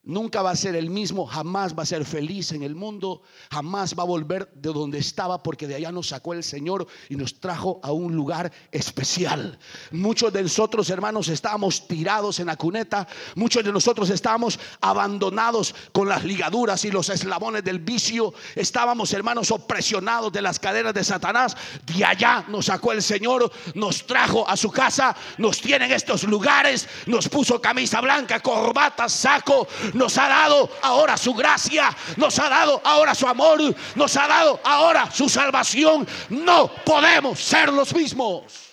Nunca 0.02 0.40
va 0.40 0.52
a 0.52 0.56
ser 0.56 0.76
el 0.76 0.88
mismo, 0.88 1.26
jamás 1.26 1.78
va 1.78 1.82
a 1.82 1.86
ser 1.86 2.06
feliz 2.06 2.52
en 2.52 2.62
el 2.62 2.74
mundo, 2.74 3.20
jamás 3.52 3.94
va 3.94 4.02
a 4.02 4.06
volver 4.06 4.50
de 4.54 4.72
donde 4.72 4.96
estaba 4.96 5.42
porque 5.42 5.66
de 5.66 5.74
allá 5.74 5.92
nos 5.92 6.08
sacó 6.08 6.32
el 6.32 6.42
Señor 6.42 6.86
y 7.10 7.16
nos 7.16 7.38
trajo 7.38 7.80
a 7.82 7.92
un 7.92 8.16
lugar 8.16 8.50
especial. 8.72 9.58
Muchos 9.90 10.32
de 10.32 10.42
nosotros, 10.42 10.88
hermanos, 10.88 11.28
estábamos 11.28 11.86
tirados 11.86 12.40
en 12.40 12.46
la 12.46 12.56
cuneta, 12.56 13.06
muchos 13.34 13.62
de 13.62 13.72
nosotros 13.72 14.08
estábamos 14.08 14.58
abandonados 14.80 15.74
con 15.92 16.08
las 16.08 16.24
ligaduras 16.24 16.82
y 16.86 16.90
los 16.90 17.10
eslabones 17.10 17.62
del 17.62 17.80
vicio, 17.80 18.32
estábamos, 18.56 19.12
hermanos, 19.12 19.50
opresionados 19.50 20.32
de 20.32 20.40
las 20.40 20.58
cadenas 20.58 20.94
de 20.94 21.04
Satanás. 21.04 21.54
De 21.84 22.06
allá 22.06 22.46
nos 22.48 22.66
sacó 22.66 22.92
el 22.92 23.02
Señor, 23.02 23.52
nos 23.74 24.06
trajo 24.06 24.48
a 24.48 24.56
su 24.56 24.70
casa, 24.70 25.14
nos 25.36 25.60
tiene 25.60 25.84
en 25.84 25.92
estos 25.92 26.24
lugares, 26.24 26.88
nos 27.04 27.28
puso 27.28 27.60
camisa 27.60 28.00
blanca, 28.00 28.40
corbata, 28.40 29.06
saco 29.06 29.68
nos 29.94 30.16
ha 30.18 30.28
dado 30.28 30.70
ahora 30.82 31.16
su 31.16 31.34
gracia, 31.34 31.94
nos 32.16 32.38
ha 32.38 32.48
dado 32.48 32.80
ahora 32.84 33.14
su 33.14 33.26
amor, 33.26 33.60
nos 33.94 34.16
ha 34.16 34.26
dado 34.26 34.60
ahora 34.64 35.10
su 35.10 35.28
salvación. 35.28 36.06
No 36.28 36.68
podemos 36.84 37.38
ser 37.38 37.72
los 37.72 37.94
mismos. 37.94 38.69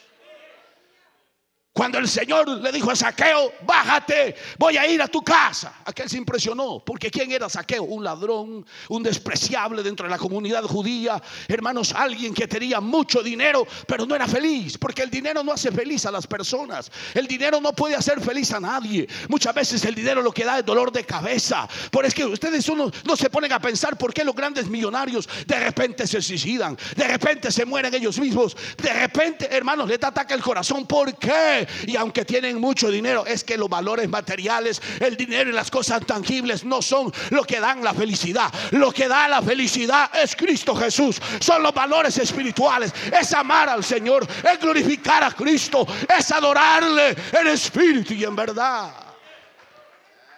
Cuando 1.77 1.99
el 1.99 2.07
Señor 2.07 2.49
le 2.49 2.71
dijo 2.71 2.89
a 2.89 2.95
Saqueo, 2.95 3.53
bájate, 3.61 4.35
voy 4.57 4.77
a 4.77 4.87
ir 4.87 4.99
a 4.99 5.07
tu 5.07 5.21
casa. 5.21 5.75
Aquel 5.85 6.09
se 6.09 6.17
impresionó, 6.17 6.81
porque 6.83 7.11
¿quién 7.11 7.31
era 7.31 7.47
Saqueo? 7.47 7.83
Un 7.83 8.03
ladrón, 8.03 8.65
un 8.89 9.03
despreciable 9.03 9.83
dentro 9.83 10.07
de 10.07 10.09
la 10.09 10.17
comunidad 10.17 10.63
judía. 10.63 11.21
Hermanos, 11.47 11.93
alguien 11.93 12.33
que 12.33 12.47
tenía 12.47 12.81
mucho 12.81 13.21
dinero, 13.21 13.67
pero 13.85 14.07
no 14.07 14.15
era 14.15 14.27
feliz, 14.27 14.75
porque 14.75 15.03
el 15.03 15.11
dinero 15.11 15.43
no 15.43 15.51
hace 15.51 15.71
feliz 15.71 16.07
a 16.07 16.11
las 16.11 16.25
personas. 16.25 16.91
El 17.13 17.27
dinero 17.27 17.61
no 17.61 17.73
puede 17.73 17.95
hacer 17.95 18.21
feliz 18.21 18.51
a 18.53 18.59
nadie. 18.59 19.07
Muchas 19.29 19.53
veces 19.53 19.85
el 19.85 19.93
dinero 19.93 20.23
lo 20.23 20.31
que 20.31 20.45
da 20.45 20.57
es 20.57 20.65
dolor 20.65 20.91
de 20.91 21.05
cabeza. 21.05 21.69
Por 21.91 22.07
es 22.07 22.15
que 22.15 22.25
ustedes 22.25 22.67
uno, 22.69 22.89
no 23.05 23.15
se 23.15 23.29
ponen 23.29 23.53
a 23.53 23.59
pensar 23.59 23.99
por 23.99 24.15
qué 24.15 24.23
los 24.23 24.33
grandes 24.33 24.67
millonarios 24.67 25.29
de 25.45 25.59
repente 25.59 26.07
se 26.07 26.23
suicidan, 26.23 26.75
de 26.95 27.07
repente 27.07 27.51
se 27.51 27.65
mueren 27.65 27.93
ellos 27.93 28.17
mismos, 28.17 28.57
de 28.77 28.93
repente, 28.93 29.47
hermanos, 29.55 29.87
les 29.87 30.03
ataca 30.03 30.33
el 30.33 30.41
corazón. 30.41 30.87
¿Por 30.87 31.15
qué? 31.19 31.66
Y 31.85 31.95
aunque 31.95 32.25
tienen 32.25 32.59
mucho 32.59 32.89
dinero, 32.89 33.25
es 33.25 33.43
que 33.43 33.57
los 33.57 33.69
valores 33.69 34.09
materiales, 34.09 34.81
el 34.99 35.17
dinero 35.17 35.49
y 35.49 35.53
las 35.53 35.71
cosas 35.71 36.05
tangibles 36.05 36.63
no 36.63 36.81
son 36.81 37.11
lo 37.31 37.43
que 37.43 37.59
dan 37.59 37.83
la 37.83 37.93
felicidad. 37.93 38.51
Lo 38.71 38.91
que 38.91 39.07
da 39.07 39.27
la 39.27 39.41
felicidad 39.41 40.09
es 40.15 40.35
Cristo 40.35 40.75
Jesús. 40.75 41.21
Son 41.39 41.61
los 41.63 41.73
valores 41.73 42.17
espirituales. 42.17 42.93
Es 43.11 43.33
amar 43.33 43.69
al 43.69 43.83
Señor, 43.83 44.27
es 44.51 44.59
glorificar 44.59 45.23
a 45.23 45.31
Cristo, 45.31 45.85
es 46.17 46.31
adorarle 46.31 47.15
en 47.39 47.47
espíritu 47.47 48.13
y 48.13 48.23
en 48.23 48.35
verdad. 48.35 48.91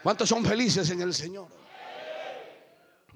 ¿Cuántos 0.04 0.30
son 0.30 0.46
felices 0.46 0.89
en 0.89 1.02
el 1.02 1.13
Señor? 1.13 1.59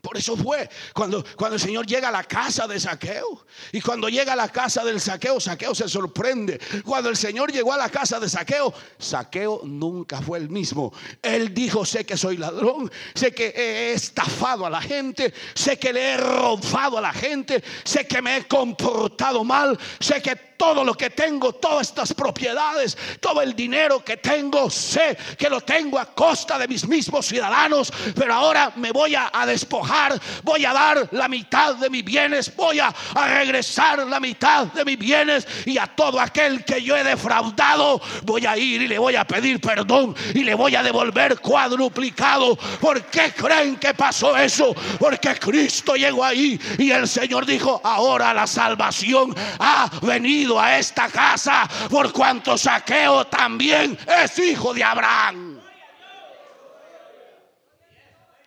Por 0.04 0.18
eso 0.18 0.36
fue 0.36 0.70
cuando, 0.94 1.24
cuando 1.38 1.56
el 1.56 1.62
Señor 1.62 1.88
llega 1.88 2.10
a 2.10 2.12
la 2.12 2.26
casa 2.26 2.68
de 2.68 2.78
Saqueo. 2.78 3.46
Y 3.72 3.80
cuando 3.80 4.10
llega 4.10 4.34
a 4.34 4.36
la 4.36 4.50
casa 4.50 4.84
del 4.84 5.00
Saqueo, 5.00 5.40
Saqueo 5.40 5.74
se 5.74 5.88
sorprende. 5.88 6.60
Cuando 6.84 7.10
el 7.10 7.16
Señor 7.16 7.54
llegó 7.54 7.72
a 7.72 7.78
la 7.78 7.88
casa 7.88 8.20
de 8.20 8.28
Saqueo, 8.28 8.74
Saqueo 9.00 9.62
nunca 9.64 10.22
fue 10.22 10.40
el 10.40 10.50
mismo. 10.50 10.92
Él 11.22 11.54
dijo, 11.54 11.86
sé 11.86 12.06
que 12.06 12.18
soy 12.18 12.36
ladrón, 12.36 12.92
sé 13.16 13.34
que 13.34 13.54
he 13.56 13.94
estafado 13.94 14.66
a 14.66 14.70
la 14.70 14.82
gente, 14.82 15.34
sé 15.56 15.80
que 15.80 15.94
le 15.94 16.02
he 16.02 16.18
robado 16.18 16.98
a 16.98 17.02
la 17.02 17.14
gente, 17.14 17.64
sé 17.86 18.06
que 18.06 18.22
me 18.22 18.36
he 18.36 18.46
comportado 18.46 19.46
mal, 19.46 19.80
sé 20.02 20.22
que 20.22 20.53
todo 20.58 20.84
lo 20.84 20.94
que 20.94 21.10
tengo, 21.10 21.54
todas 21.54 21.90
estas 21.90 22.14
propiedades, 22.14 22.98
todo 23.20 23.42
el 23.42 23.56
dinero 23.56 24.04
que 24.04 24.18
tengo, 24.18 24.70
sé 24.70 25.18
que 25.38 25.50
lo 25.50 25.62
tengo 25.62 26.00
a 26.00 26.06
costa 26.06 26.58
de 26.58 26.68
mis 26.68 26.88
mismos 26.88 27.26
ciudadanos, 27.26 27.92
pero 28.16 28.34
ahora 28.34 28.72
me 28.76 28.92
voy 28.92 29.16
a, 29.16 29.32
despojar, 29.46 30.20
voy 30.44 30.66
a 30.66 30.74
dar 30.74 31.10
la 31.12 31.28
mitad 31.28 31.76
de 31.76 31.90
mis 31.90 32.04
bienes, 32.04 32.56
voy 32.56 32.80
a, 32.80 32.94
regresar 33.16 34.06
la 34.08 34.20
mitad 34.20 34.68
de 34.68 34.86
mis 34.86 34.98
bienes 34.98 35.48
y 35.66 35.78
a 35.78 35.88
todo 35.88 36.20
aquel 36.20 36.64
que 36.64 36.82
yo 36.82 36.96
he 36.96 37.04
defraudado, 37.04 38.02
voy 38.24 38.46
a 38.46 38.58
ir 38.58 38.82
y 38.82 38.88
le 38.88 38.98
voy 38.98 39.16
a 39.16 39.26
pedir 39.26 39.60
perdón 39.60 40.16
y 40.34 40.44
le 40.44 40.56
voy 40.56 40.76
a 40.76 40.84
devolver 40.84 41.40
cuadruplicado. 41.40 42.56
¿Por 42.80 43.04
qué 43.06 43.34
creen 43.34 43.78
que 43.78 43.94
pasó 43.94 44.36
eso? 44.38 44.74
Porque 45.00 45.36
Cristo 45.36 45.96
llegó 45.96 46.24
ahí 46.24 46.60
y 46.78 46.92
el 46.92 47.08
Señor 47.08 47.46
dijo, 47.46 47.82
ahora 47.84 48.34
la 48.34 48.48
salvación 48.48 49.36
ha 49.60 49.90
venido 50.02 50.43
a 50.60 50.78
esta 50.78 51.10
casa 51.10 51.68
por 51.90 52.12
cuanto 52.12 52.58
saqueo 52.58 53.26
también 53.28 53.98
es 54.08 54.38
hijo 54.40 54.74
de 54.74 54.84
Abraham. 54.84 55.62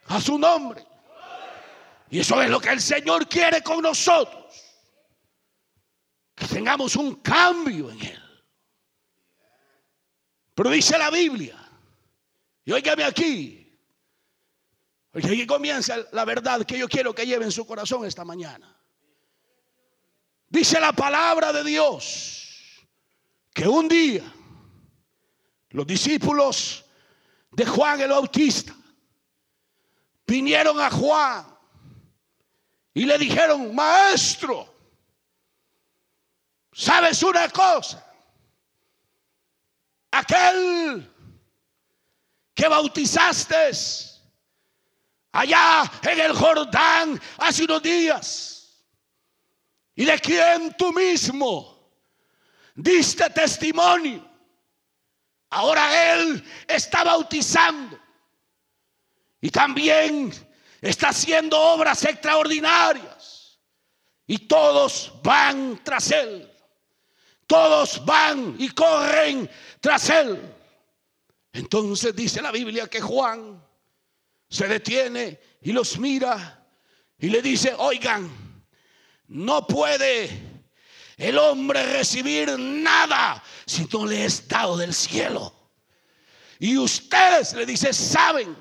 A 0.09 0.21
su 0.21 0.39
nombre. 0.39 0.87
Y 2.11 2.21
eso 2.21 2.41
es 2.41 2.49
lo 2.49 2.61
que 2.61 2.71
el 2.71 2.81
Señor 2.81 3.29
quiere 3.29 3.63
con 3.63 3.83
nosotros. 3.83 4.45
Que 6.35 6.47
tengamos 6.47 6.95
un 6.97 7.17
cambio 7.17 7.91
en 7.91 8.01
Él. 8.01 8.45
Pero 10.55 10.71
dice 10.71 10.97
la 10.97 11.11
Biblia, 11.11 11.57
y 12.65 12.73
óigame 12.73 13.05
aquí, 13.05 13.79
porque 15.11 15.29
aquí 15.29 15.47
comienza 15.47 15.97
la 16.13 16.25
verdad 16.25 16.65
que 16.65 16.79
yo 16.79 16.89
quiero 16.89 17.15
que 17.15 17.27
lleve 17.27 17.45
en 17.45 17.53
su 17.53 17.67
corazón 17.67 18.05
esta 18.05 18.25
mañana. 18.25 18.76
Dice 20.49 20.79
la 20.81 20.93
palabra 20.93 21.53
de 21.53 21.65
Dios 21.65 22.87
que 23.53 23.67
un 23.67 23.89
día 23.89 24.23
los 25.71 25.87
discípulos 25.87 26.85
de 27.51 27.67
Juan 27.67 28.01
el 28.01 28.11
Bautista 28.11 28.75
vinieron 30.27 30.81
a 30.81 30.91
Juan 30.91 31.47
y 32.95 33.05
le 33.05 33.19
dijeron, 33.19 33.75
maestro, 33.75 34.75
¿sabes 36.73 37.23
una 37.23 37.49
cosa? 37.51 38.03
Aquel 40.11 41.13
que 42.55 42.69
bautizaste 42.69 43.73
allá 45.33 45.91
en 46.03 46.21
el 46.21 46.33
Jordán 46.33 47.21
hace 47.37 47.65
unos 47.65 47.83
días 47.83 48.56
y 49.97 50.05
de 50.05 50.19
quien 50.21 50.75
tú 50.77 50.93
mismo 50.93 51.91
diste 52.75 53.29
testimonio. 53.31 54.25
Ahora 55.49 56.13
Él 56.15 56.45
está 56.69 57.03
bautizando 57.03 57.99
y 59.41 59.49
también 59.51 60.33
está 60.83 61.09
haciendo 61.09 61.59
obras 61.59 62.05
extraordinarias. 62.05 63.59
Y 64.27 64.39
todos 64.39 65.13
van 65.23 65.81
tras 65.83 66.11
Él. 66.11 66.53
Todos 67.47 68.05
van 68.05 68.57
y 68.59 68.69
corren 68.71 69.49
tras 69.81 70.11
Él. 70.11 70.55
Entonces 71.53 72.15
dice 72.15 72.43
la 72.43 72.51
Biblia 72.51 72.87
que 72.87 73.01
Juan 73.01 73.65
se 74.49 74.69
detiene 74.69 75.41
y 75.63 75.73
los 75.73 75.99
mira 75.99 76.67
y 77.19 77.31
le 77.31 77.41
dice, 77.41 77.75
oigan, 77.79 78.46
no 79.29 79.67
puede 79.67 80.31
el 81.17 81.39
hombre 81.39 81.83
recibir 81.93 82.59
nada 82.59 83.43
si 83.65 83.87
no 83.93 84.07
le 84.07 84.25
es 84.25 84.47
dado 84.47 84.77
del 84.77 84.95
cielo. 84.95 85.53
Y 86.59 86.77
ustedes, 86.77 87.53
le 87.55 87.67
dice, 87.67 87.93
saben 87.93 88.57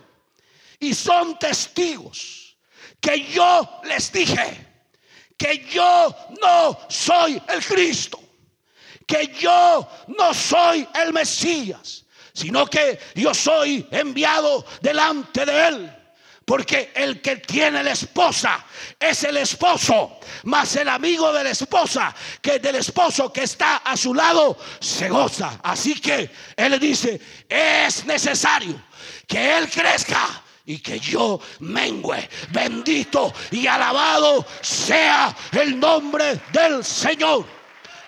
y 0.79 0.93
son 0.93 1.37
testigos 1.39 2.57
que 2.99 3.25
yo 3.25 3.81
les 3.83 4.11
dije 4.11 4.65
que 5.37 5.65
yo 5.69 6.15
no 6.41 6.77
soy 6.89 7.41
el 7.49 7.63
Cristo, 7.63 8.19
que 9.05 9.27
yo 9.39 9.87
no 10.17 10.33
soy 10.33 10.87
el 10.95 11.13
Mesías, 11.13 12.05
sino 12.33 12.65
que 12.65 12.99
yo 13.15 13.33
soy 13.33 13.87
enviado 13.91 14.65
delante 14.81 15.45
de 15.45 15.67
él. 15.67 16.04
Porque 16.45 16.91
el 16.93 17.21
que 17.21 17.37
tiene 17.37 17.83
la 17.83 17.91
esposa 17.91 18.63
es 18.99 19.23
el 19.23 19.37
esposo, 19.37 20.19
más 20.43 20.75
el 20.75 20.87
amigo 20.89 21.33
de 21.33 21.43
la 21.43 21.49
esposa, 21.49 22.15
que 22.39 22.59
del 22.59 22.75
esposo 22.75 23.33
que 23.33 23.43
está 23.43 23.77
a 23.77 23.97
su 23.97 24.13
lado, 24.13 24.55
se 24.79 25.09
goza. 25.09 25.59
Así 25.63 25.99
que 25.99 26.29
él 26.55 26.71
le 26.71 26.77
dice, 26.77 27.19
es 27.49 28.05
necesario 28.05 28.79
que 29.27 29.57
él 29.57 29.67
crezca 29.71 30.43
y 30.65 30.77
que 30.79 30.99
yo 30.99 31.39
mengüe. 31.59 32.29
Bendito 32.51 33.33
y 33.49 33.65
alabado 33.65 34.45
sea 34.61 35.35
el 35.51 35.79
nombre 35.79 36.39
del 36.51 36.83
Señor. 36.83 37.54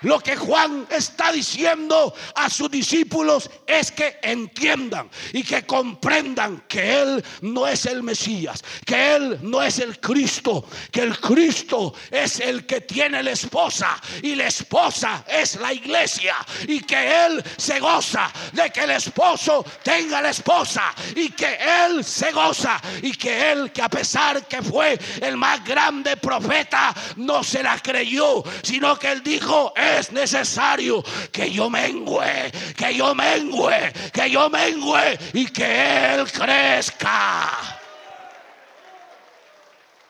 Lo 0.02 0.20
que 0.20 0.36
Juan 0.36 0.88
está 0.90 1.32
diciendo 1.32 2.14
a 2.36 2.50
sus 2.50 2.70
discípulos 2.70 3.50
es 3.66 3.92
que 3.92 4.20
entiendan 4.22 5.10
y 5.34 5.44
que 5.44 5.66
comprendan 5.66 6.66
que 6.68 7.02
Él 7.02 7.24
no 7.42 7.68
es 7.68 7.86
el 7.86 8.04
Mesías, 8.04 8.64
que 8.86 9.16
Él 9.16 9.40
no 9.42 9.62
es 9.62 9.80
el 9.80 10.00
Cristo, 10.00 10.66
que 10.92 11.02
el 11.02 11.20
Cristo 11.20 11.94
es 12.12 12.40
el 12.40 12.66
que 12.66 12.82
tiene 12.82 13.24
la 13.24 13.32
esposa 13.32 14.00
y 14.22 14.36
la 14.36 14.48
esposa 14.48 15.24
es 15.28 15.56
la 15.56 15.74
iglesia 15.74 16.36
y 16.68 16.82
que 16.82 17.26
Él 17.26 17.44
se 17.58 17.80
goza 17.80 18.32
de 18.54 18.70
que 18.70 18.82
el 18.82 18.92
esposo 18.92 19.66
tenga 19.84 20.22
la 20.22 20.30
esposa 20.30 20.94
y 21.16 21.30
que 21.30 21.58
Él 21.86 22.04
se 22.04 22.32
goza 22.32 22.80
y 23.02 23.12
que 23.14 23.52
Él 23.52 23.72
que 23.72 23.82
a 23.82 23.90
pesar 23.90 24.48
que 24.48 24.62
fue 24.62 25.00
el 25.22 25.38
más 25.38 25.64
grande 25.64 26.18
profeta 26.18 26.94
no 27.18 27.44
se 27.44 27.64
la 27.64 27.80
creyó, 27.80 28.44
sino 28.62 28.98
que 28.98 29.12
Él 29.12 29.24
dijo, 29.24 29.74
es 29.88 30.12
necesario 30.12 31.04
que 31.32 31.52
yo 31.52 31.70
mengüe, 31.70 32.52
que 32.76 32.96
yo 32.96 33.16
mengüe, 33.16 33.94
que 34.12 34.30
yo 34.30 34.50
mengüe 34.50 35.18
y 35.34 35.48
que 35.48 36.14
Él 36.14 36.32
crezca. 36.32 37.50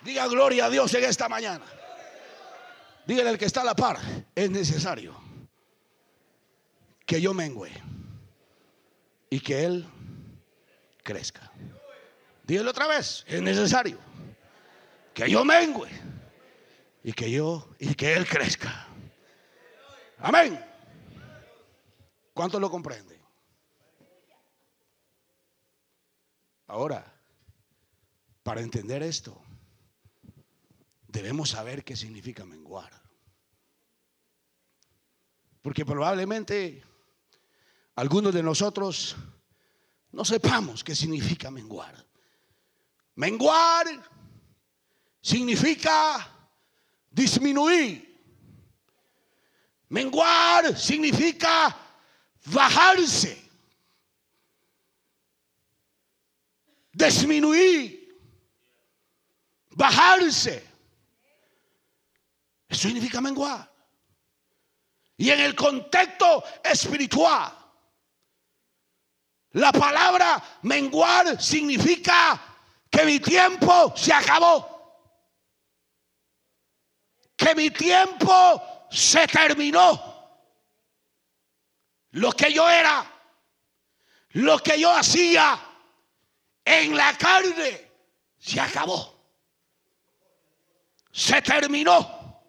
Diga 0.01 0.27
gloria 0.27 0.65
a 0.65 0.69
Dios 0.69 0.93
en 0.93 1.03
esta 1.03 1.27
mañana. 1.27 1.65
Dígale 3.05 3.29
al 3.29 3.37
que 3.37 3.45
está 3.45 3.61
a 3.61 3.65
la 3.65 3.75
par, 3.75 3.97
es 4.35 4.49
necesario 4.49 5.15
que 7.05 7.21
yo 7.21 7.33
mengüe 7.33 7.71
y 9.29 9.39
que 9.39 9.63
Él 9.63 9.85
crezca. 11.03 11.51
Dígale 12.43 12.69
otra 12.69 12.87
vez, 12.87 13.25
es 13.27 13.41
necesario 13.41 13.97
que 15.13 15.29
yo 15.29 15.43
mengüe 15.43 15.89
y 17.03 17.13
que 17.13 17.31
yo 17.31 17.69
y 17.79 17.95
que 17.95 18.13
Él 18.13 18.27
crezca. 18.27 18.86
Amén. 20.19 20.63
¿Cuántos 22.33 22.59
lo 22.59 22.69
comprenden? 22.69 23.19
Ahora, 26.67 27.05
para 28.43 28.61
entender 28.61 29.03
esto, 29.03 29.41
debemos 31.07 31.49
saber 31.49 31.83
qué 31.83 31.95
significa 31.95 32.45
menguar. 32.45 32.91
Porque 35.61 35.85
probablemente 35.85 36.83
algunos 37.95 38.33
de 38.33 38.43
nosotros 38.43 39.15
no 40.11 40.23
sepamos 40.23 40.83
qué 40.83 40.95
significa 40.95 41.49
menguar. 41.51 42.05
Menguar 43.15 43.87
significa 45.21 46.51
disminuir. 47.09 48.06
Menguar 49.89 50.77
significa 50.77 51.75
bajarse, 52.45 53.37
disminuir, 56.91 58.19
bajarse. 59.71 60.63
Eso 62.67 62.81
significa 62.81 63.21
menguar. 63.21 63.71
Y 65.15 65.31
en 65.31 65.39
el 65.39 65.55
contexto 65.55 66.43
espiritual, 66.63 67.53
la 69.51 69.71
palabra 69.71 70.43
menguar 70.63 71.41
significa 71.41 72.39
que 72.89 73.05
mi 73.05 73.19
tiempo 73.19 73.93
se 73.95 74.13
acabó. 74.13 74.75
Que 77.35 77.55
mi 77.55 77.69
tiempo 77.71 78.76
se 78.89 79.27
terminó. 79.27 80.15
Lo 82.11 82.31
que 82.31 82.51
yo 82.51 82.69
era, 82.69 83.05
lo 84.31 84.57
que 84.59 84.79
yo 84.79 84.91
hacía 84.91 85.59
en 86.63 86.95
la 86.95 87.15
carne, 87.17 87.91
se 88.37 88.59
acabó. 88.59 89.15
Se 91.11 91.41
terminó. 91.41 92.41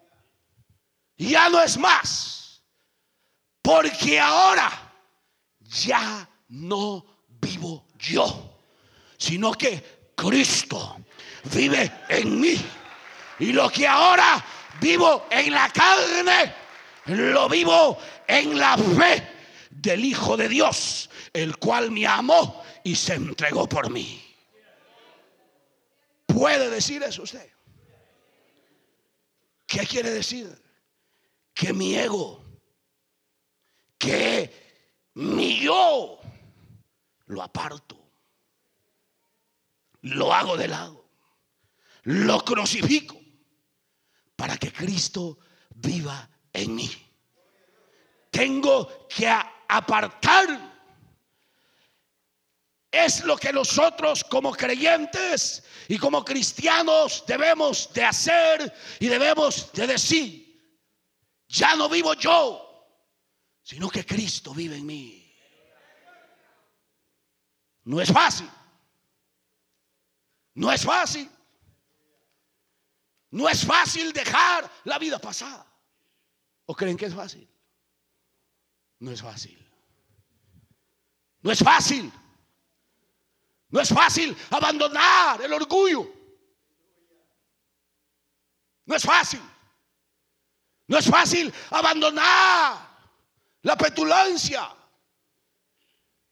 Ya 1.17 1.49
no 1.49 1.61
es 1.61 1.77
más. 1.77 2.63
Porque 3.61 4.19
ahora 4.19 4.71
ya 5.59 6.27
no 6.47 7.05
vivo 7.27 7.85
yo, 7.97 8.57
sino 9.17 9.51
que 9.51 10.11
Cristo 10.15 10.97
vive 11.43 11.91
en 12.09 12.39
mí. 12.39 12.55
Y 13.39 13.51
lo 13.51 13.69
que 13.69 13.87
ahora 13.87 14.43
vivo 14.79 15.25
en 15.29 15.51
la 15.51 15.69
carne, 15.69 16.53
lo 17.05 17.49
vivo 17.49 17.97
en 18.27 18.57
la 18.57 18.77
fe 18.77 19.27
del 19.69 20.03
Hijo 20.05 20.35
de 20.37 20.49
Dios, 20.49 21.09
el 21.33 21.57
cual 21.57 21.91
me 21.91 22.05
amó 22.05 22.63
y 22.83 22.95
se 22.95 23.15
entregó 23.15 23.67
por 23.67 23.89
mí. 23.89 24.23
¿Puede 26.25 26.69
decir 26.69 27.03
eso 27.03 27.23
usted? 27.23 27.49
¿Qué 29.65 29.85
quiere 29.85 30.11
decir? 30.11 30.61
Que 31.53 31.73
mi 31.73 31.95
ego, 31.95 32.43
que 33.97 35.09
mi 35.15 35.59
yo, 35.59 36.19
lo 37.27 37.41
aparto, 37.43 37.97
lo 40.01 40.33
hago 40.33 40.55
de 40.55 40.67
lado, 40.67 41.05
lo 42.03 42.43
crucifico 42.43 43.18
para 44.39 44.55
que 44.55 44.71
Cristo 44.71 45.37
viva 45.75 46.29
en 46.53 46.73
mí. 46.73 46.89
Tengo 48.31 49.05
que 49.09 49.27
apartar. 49.67 50.47
Es 52.89 53.25
lo 53.25 53.35
que 53.35 53.51
nosotros 53.51 54.23
como 54.23 54.53
creyentes 54.53 55.61
y 55.89 55.97
como 55.97 56.23
cristianos 56.23 57.25
debemos 57.27 57.91
de 57.93 58.05
hacer 58.05 58.73
y 59.01 59.07
debemos 59.07 59.73
de 59.73 59.87
decir. 59.87 60.31
Ya 61.49 61.75
no 61.75 61.89
vivo 61.89 62.13
yo, 62.13 62.87
sino 63.61 63.89
que 63.89 64.05
Cristo 64.05 64.53
vive 64.53 64.77
en 64.77 64.85
mí. 64.85 65.35
No 67.83 67.99
es 67.99 68.09
fácil. 68.09 68.49
No 70.53 70.71
es 70.71 70.85
fácil. 70.85 71.29
No 73.31 73.47
es 73.47 73.65
fácil 73.65 74.11
dejar 74.11 74.69
la 74.85 74.97
vida 74.97 75.19
pasada. 75.19 75.65
¿O 76.65 76.75
creen 76.75 76.97
que 76.97 77.05
es 77.05 77.13
fácil? 77.13 77.47
No 78.99 79.11
es 79.11 79.21
fácil. 79.21 79.57
No 81.41 81.51
es 81.51 81.59
fácil. 81.59 82.11
No 83.69 83.79
es 83.79 83.89
fácil 83.89 84.35
abandonar 84.49 85.41
el 85.41 85.53
orgullo. 85.53 86.11
No 88.85 88.95
es 88.95 89.03
fácil. 89.03 89.41
No 90.87 90.97
es 90.97 91.07
fácil 91.07 91.53
abandonar 91.69 92.89
la 93.61 93.77
petulancia. 93.77 94.67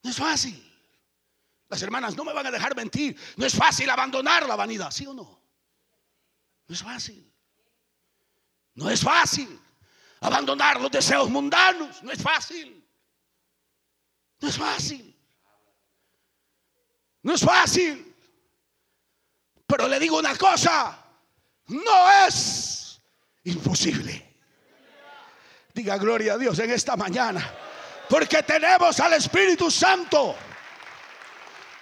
No 0.02 0.10
es 0.10 0.18
fácil. 0.18 0.64
Las 1.70 1.82
hermanas 1.82 2.16
no 2.16 2.24
me 2.24 2.34
van 2.34 2.48
a 2.48 2.52
dejar 2.52 2.76
mentir. 2.76 3.20
No 3.36 3.46
es 3.46 3.54
fácil 3.54 3.88
abandonar 3.90 4.48
la 4.48 4.56
vanidad, 4.56 4.90
¿sí 4.90 5.06
o 5.06 5.14
no? 5.14 5.47
No 6.68 6.76
es 6.76 6.84
fácil. 6.84 7.34
No 8.76 8.90
es 8.90 9.02
fácil. 9.02 9.60
Abandonar 10.20 10.82
los 10.82 10.92
deseos 10.92 11.30
mundanos. 11.30 12.04
No 12.04 12.12
es 12.12 12.22
fácil. 12.22 12.86
No 14.40 14.50
es 14.50 14.58
fácil. 14.58 15.18
No 17.24 17.34
es 17.34 17.42
fácil. 17.42 18.16
Pero 19.66 19.88
le 19.88 20.00
digo 20.00 20.20
una 20.20 20.36
cosa. 20.36 20.98
No 21.68 22.26
es 22.28 23.02
imposible. 23.44 24.36
Diga 25.74 25.98
gloria 25.98 26.34
a 26.34 26.38
Dios 26.38 26.60
en 26.60 26.72
esta 26.72 26.96
mañana. 26.96 27.54
Porque 28.10 28.44
tenemos 28.44 29.00
al 29.00 29.14
Espíritu 29.14 29.72
Santo. 29.72 30.36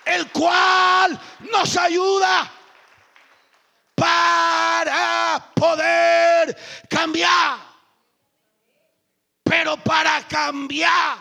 El 0.05 0.31
cual 0.31 1.19
nos 1.51 1.75
ayuda 1.77 2.51
para 3.95 5.51
poder 5.55 6.55
cambiar. 6.89 7.59
Pero 9.43 9.77
para 9.77 10.27
cambiar 10.27 11.19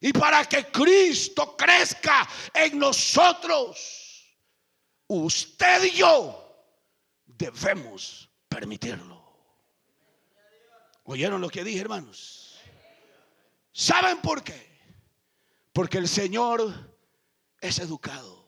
y 0.00 0.12
para 0.12 0.44
que 0.44 0.66
Cristo 0.66 1.56
crezca 1.56 2.28
en 2.52 2.78
nosotros, 2.78 4.26
usted 5.06 5.84
y 5.84 5.90
yo 5.92 6.42
debemos 7.24 8.28
permitirlo. 8.48 9.22
¿Oyeron 11.04 11.40
lo 11.40 11.48
que 11.48 11.64
dije, 11.64 11.80
hermanos? 11.80 12.58
¿Saben 13.72 14.20
por 14.20 14.42
qué? 14.42 14.80
Porque 15.72 15.98
el 15.98 16.08
Señor 16.08 16.96
es 17.60 17.78
educado. 17.78 18.41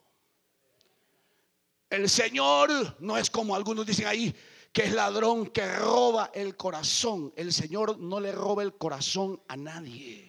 El 1.95 2.11
Señor 2.11 2.97
no 2.99 3.17
es 3.17 3.31
como 3.31 3.55
algunos 3.55 3.87
dicen 3.87 4.09
ahí, 4.09 4.35
que 4.73 4.83
es 4.83 4.93
ladrón 4.93 5.47
que 5.47 5.65
roba 5.77 6.33
el 6.35 6.57
corazón. 6.57 7.33
El 7.37 7.53
Señor 7.53 7.99
no 7.99 8.19
le 8.19 8.33
roba 8.33 8.65
el 8.65 8.75
corazón 8.75 9.41
a 9.47 9.57
nadie. 9.57 10.29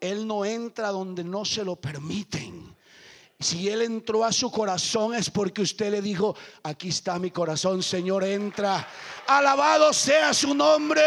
Él 0.00 0.26
no 0.26 0.46
entra 0.46 0.88
donde 0.88 1.24
no 1.24 1.44
se 1.44 1.62
lo 1.62 1.76
permiten. 1.76 2.74
Si 3.38 3.68
Él 3.68 3.82
entró 3.82 4.24
a 4.24 4.32
su 4.32 4.50
corazón 4.50 5.14
es 5.14 5.28
porque 5.28 5.60
usted 5.60 5.90
le 5.90 6.00
dijo, 6.00 6.34
aquí 6.62 6.88
está 6.88 7.18
mi 7.18 7.30
corazón, 7.30 7.82
Señor, 7.82 8.24
entra. 8.24 8.88
Alabado 9.26 9.92
sea 9.92 10.32
su 10.32 10.54
nombre. 10.54 11.02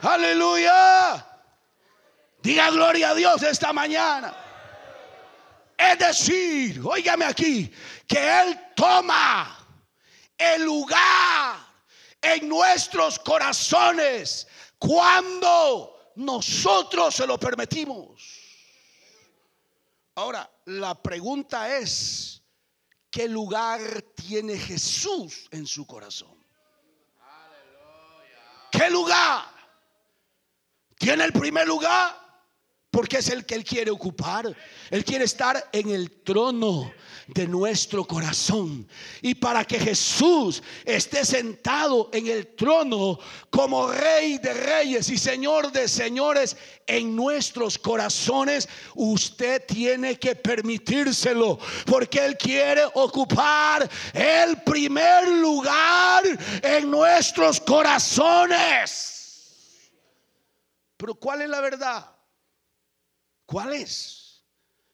Aleluya. 0.00 1.24
Diga 2.42 2.70
gloria 2.70 3.10
a 3.10 3.14
Dios 3.14 3.40
esta 3.44 3.72
mañana. 3.72 4.51
Es 5.90 5.98
decir, 5.98 6.80
óigame 6.84 7.24
aquí, 7.24 7.72
que 8.06 8.40
Él 8.40 8.72
toma 8.76 9.66
el 10.38 10.62
lugar 10.62 11.56
en 12.20 12.48
nuestros 12.48 13.18
corazones 13.18 14.46
cuando 14.78 16.12
nosotros 16.16 17.14
se 17.14 17.26
lo 17.26 17.38
permitimos. 17.38 18.22
Ahora, 20.14 20.48
la 20.66 20.94
pregunta 20.94 21.76
es, 21.76 22.42
¿qué 23.10 23.26
lugar 23.26 23.80
tiene 24.14 24.56
Jesús 24.56 25.48
en 25.50 25.66
su 25.66 25.84
corazón? 25.86 26.36
¿Qué 28.70 28.88
lugar? 28.88 29.46
¿Tiene 30.96 31.24
el 31.24 31.32
primer 31.32 31.66
lugar? 31.66 32.21
Porque 32.92 33.16
es 33.16 33.30
el 33.30 33.46
que 33.46 33.54
Él 33.54 33.64
quiere 33.64 33.90
ocupar. 33.90 34.54
Él 34.90 35.02
quiere 35.02 35.24
estar 35.24 35.70
en 35.72 35.88
el 35.88 36.10
trono 36.10 36.92
de 37.26 37.48
nuestro 37.48 38.04
corazón. 38.04 38.86
Y 39.22 39.34
para 39.34 39.64
que 39.64 39.80
Jesús 39.80 40.62
esté 40.84 41.24
sentado 41.24 42.10
en 42.12 42.26
el 42.26 42.48
trono 42.48 43.18
como 43.48 43.90
Rey 43.90 44.36
de 44.36 44.52
Reyes 44.52 45.08
y 45.08 45.16
Señor 45.16 45.72
de 45.72 45.88
Señores 45.88 46.54
en 46.86 47.16
nuestros 47.16 47.78
corazones, 47.78 48.68
usted 48.94 49.64
tiene 49.66 50.18
que 50.18 50.36
permitírselo. 50.36 51.58
Porque 51.86 52.22
Él 52.22 52.36
quiere 52.36 52.84
ocupar 52.92 53.88
el 54.12 54.60
primer 54.64 55.28
lugar 55.28 56.24
en 56.62 56.90
nuestros 56.90 57.58
corazones. 57.58 59.12
Pero 60.98 61.14
¿cuál 61.14 61.40
es 61.40 61.48
la 61.48 61.62
verdad? 61.62 62.11
¿Cuál 63.52 63.74
es? 63.74 64.46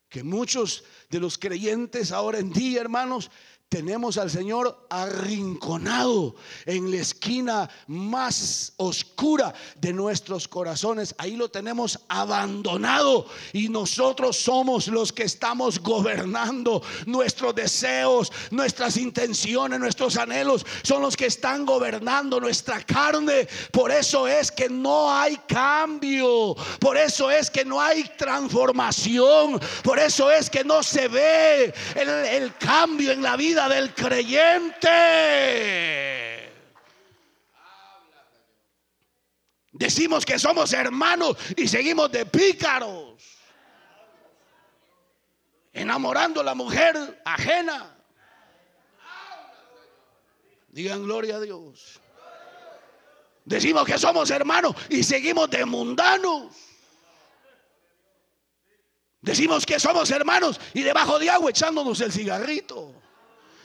Que 0.08 0.24
muchos 0.24 0.82
de 1.10 1.20
los 1.20 1.38
creyentes 1.38 2.10
ahora 2.10 2.40
en 2.40 2.52
día, 2.52 2.80
hermanos, 2.80 3.30
tenemos 3.68 4.16
al 4.16 4.30
Señor 4.30 4.86
arrinconado 4.88 6.34
en 6.64 6.90
la 6.90 7.02
esquina 7.02 7.68
más 7.86 8.72
oscura 8.78 9.52
de 9.76 9.92
nuestros 9.92 10.48
corazones. 10.48 11.14
Ahí 11.18 11.36
lo 11.36 11.50
tenemos 11.50 12.00
abandonado 12.08 13.26
y 13.52 13.68
nosotros 13.68 14.38
somos 14.38 14.88
los 14.88 15.12
que 15.12 15.24
estamos 15.24 15.80
gobernando 15.80 16.82
nuestros 17.04 17.54
deseos, 17.54 18.32
nuestras 18.50 18.96
intenciones, 18.96 19.78
nuestros 19.78 20.16
anhelos. 20.16 20.64
Son 20.82 21.02
los 21.02 21.14
que 21.14 21.26
están 21.26 21.66
gobernando 21.66 22.40
nuestra 22.40 22.82
carne. 22.82 23.48
Por 23.70 23.92
eso 23.92 24.26
es 24.26 24.50
que 24.50 24.70
no 24.70 25.12
hay 25.12 25.36
cambio. 25.46 26.56
Por 26.80 26.96
eso 26.96 27.30
es 27.30 27.50
que 27.50 27.66
no 27.66 27.82
hay 27.82 28.10
transformación. 28.16 29.60
Por 29.82 29.98
eso 29.98 30.30
es 30.30 30.48
que 30.48 30.64
no 30.64 30.82
se 30.82 31.08
ve 31.08 31.74
el, 31.94 32.08
el 32.08 32.56
cambio 32.56 33.12
en 33.12 33.22
la 33.22 33.36
vida 33.36 33.57
del 33.66 33.94
creyente. 33.94 34.88
Decimos 39.72 40.26
que 40.26 40.38
somos 40.38 40.72
hermanos 40.72 41.36
y 41.56 41.66
seguimos 41.66 42.12
de 42.12 42.26
pícaros. 42.26 43.14
Enamorando 45.72 46.42
a 46.42 46.44
la 46.44 46.54
mujer 46.54 47.22
ajena. 47.24 47.96
Digan 50.68 51.04
gloria 51.04 51.36
a 51.36 51.40
Dios. 51.40 52.00
Decimos 53.44 53.86
que 53.86 53.96
somos 53.96 54.30
hermanos 54.30 54.76
y 54.90 55.02
seguimos 55.02 55.48
de 55.48 55.64
mundanos. 55.64 56.54
Decimos 59.20 59.64
que 59.64 59.80
somos 59.80 60.10
hermanos 60.10 60.60
y 60.74 60.82
debajo 60.82 61.18
de 61.18 61.30
agua 61.30 61.50
echándonos 61.50 62.00
el 62.00 62.12
cigarrito. 62.12 62.94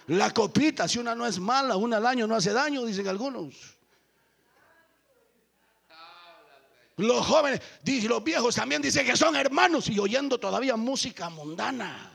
La 0.08 0.32
copita, 0.32 0.88
si 0.88 1.00
una 1.00 1.16
no 1.16 1.26
es 1.26 1.40
mala, 1.40 1.78
una 1.78 1.98
al 1.98 2.06
año 2.06 2.28
no 2.28 2.36
hace 2.36 2.52
daño, 2.52 2.86
dicen 2.86 3.08
algunos. 3.08 3.78
Los 6.98 7.26
jóvenes, 7.26 7.62
los 8.04 8.24
viejos 8.24 8.56
también 8.56 8.82
dicen 8.82 9.06
que 9.06 9.18
son 9.18 9.36
hermanos 9.36 9.90
y 9.90 9.98
oyendo 9.98 10.40
todavía 10.40 10.76
música 10.76 11.30
mundana. 11.30 12.12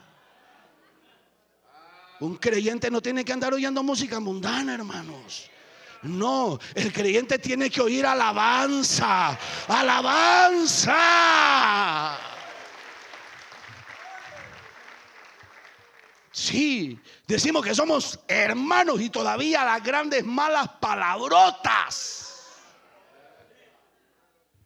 Un 2.20 2.36
creyente 2.36 2.90
no 2.90 3.00
tiene 3.00 3.24
que 3.24 3.32
andar 3.32 3.54
oyendo 3.54 3.82
música 3.82 4.20
mundana, 4.20 4.74
hermanos. 4.74 5.50
No, 6.02 6.58
el 6.74 6.92
creyente 6.92 7.38
tiene 7.38 7.70
que 7.70 7.80
oír 7.80 8.06
alabanza, 8.06 9.36
alabanza. 9.66 10.96
Sí, 16.38 16.96
decimos 17.26 17.64
que 17.64 17.74
somos 17.74 18.20
hermanos 18.28 19.00
y 19.00 19.10
todavía 19.10 19.64
las 19.64 19.82
grandes 19.82 20.24
malas 20.24 20.68
palabrotas 20.80 22.46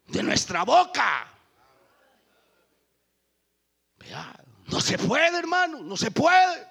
de 0.07 0.23
nuestra 0.23 0.65
boca. 0.65 1.29
no 4.67 4.83
se 4.83 4.99
puede, 4.99 5.39
hermano, 5.39 5.79
no 5.83 5.97
se 5.97 6.11
puede. 6.11 6.69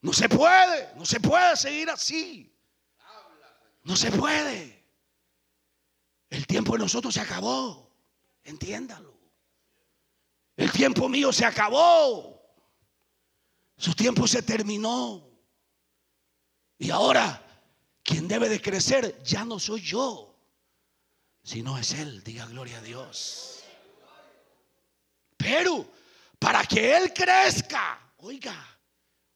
No 0.00 0.12
se 0.12 0.28
puede, 0.28 0.94
no 0.94 1.04
se 1.04 1.18
puede 1.18 1.56
seguir 1.56 1.90
así. 1.90 2.56
No 3.82 3.96
se 3.96 4.12
puede. 4.12 4.86
El 6.30 6.46
tiempo 6.46 6.74
de 6.74 6.78
nosotros 6.78 7.12
se 7.12 7.20
acabó. 7.20 7.90
Entiéndalo. 8.44 9.12
El 10.56 10.70
tiempo 10.70 11.08
mío 11.08 11.32
se 11.32 11.44
acabó. 11.44 12.35
Su 13.76 13.94
tiempo 13.94 14.26
se 14.26 14.42
terminó. 14.42 15.22
Y 16.78 16.90
ahora, 16.90 17.42
quien 18.02 18.26
debe 18.26 18.48
de 18.48 18.60
crecer 18.60 19.22
ya 19.22 19.44
no 19.44 19.58
soy 19.58 19.82
yo, 19.82 20.34
sino 21.42 21.78
es 21.78 21.92
Él. 21.92 22.22
Diga 22.22 22.46
gloria 22.46 22.78
a 22.78 22.82
Dios. 22.82 23.62
Pero 25.36 25.86
para 26.38 26.64
que 26.64 26.96
Él 26.96 27.12
crezca, 27.12 28.12
oiga, 28.18 28.56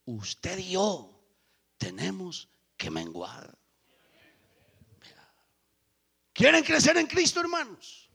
usted 0.06 0.58
y 0.58 0.72
yo 0.72 1.22
tenemos 1.76 2.48
que 2.76 2.90
menguar. 2.90 3.56
¿Quieren 6.32 6.64
crecer 6.64 6.96
en 6.96 7.06
Cristo, 7.06 7.40
hermanos? 7.40 8.08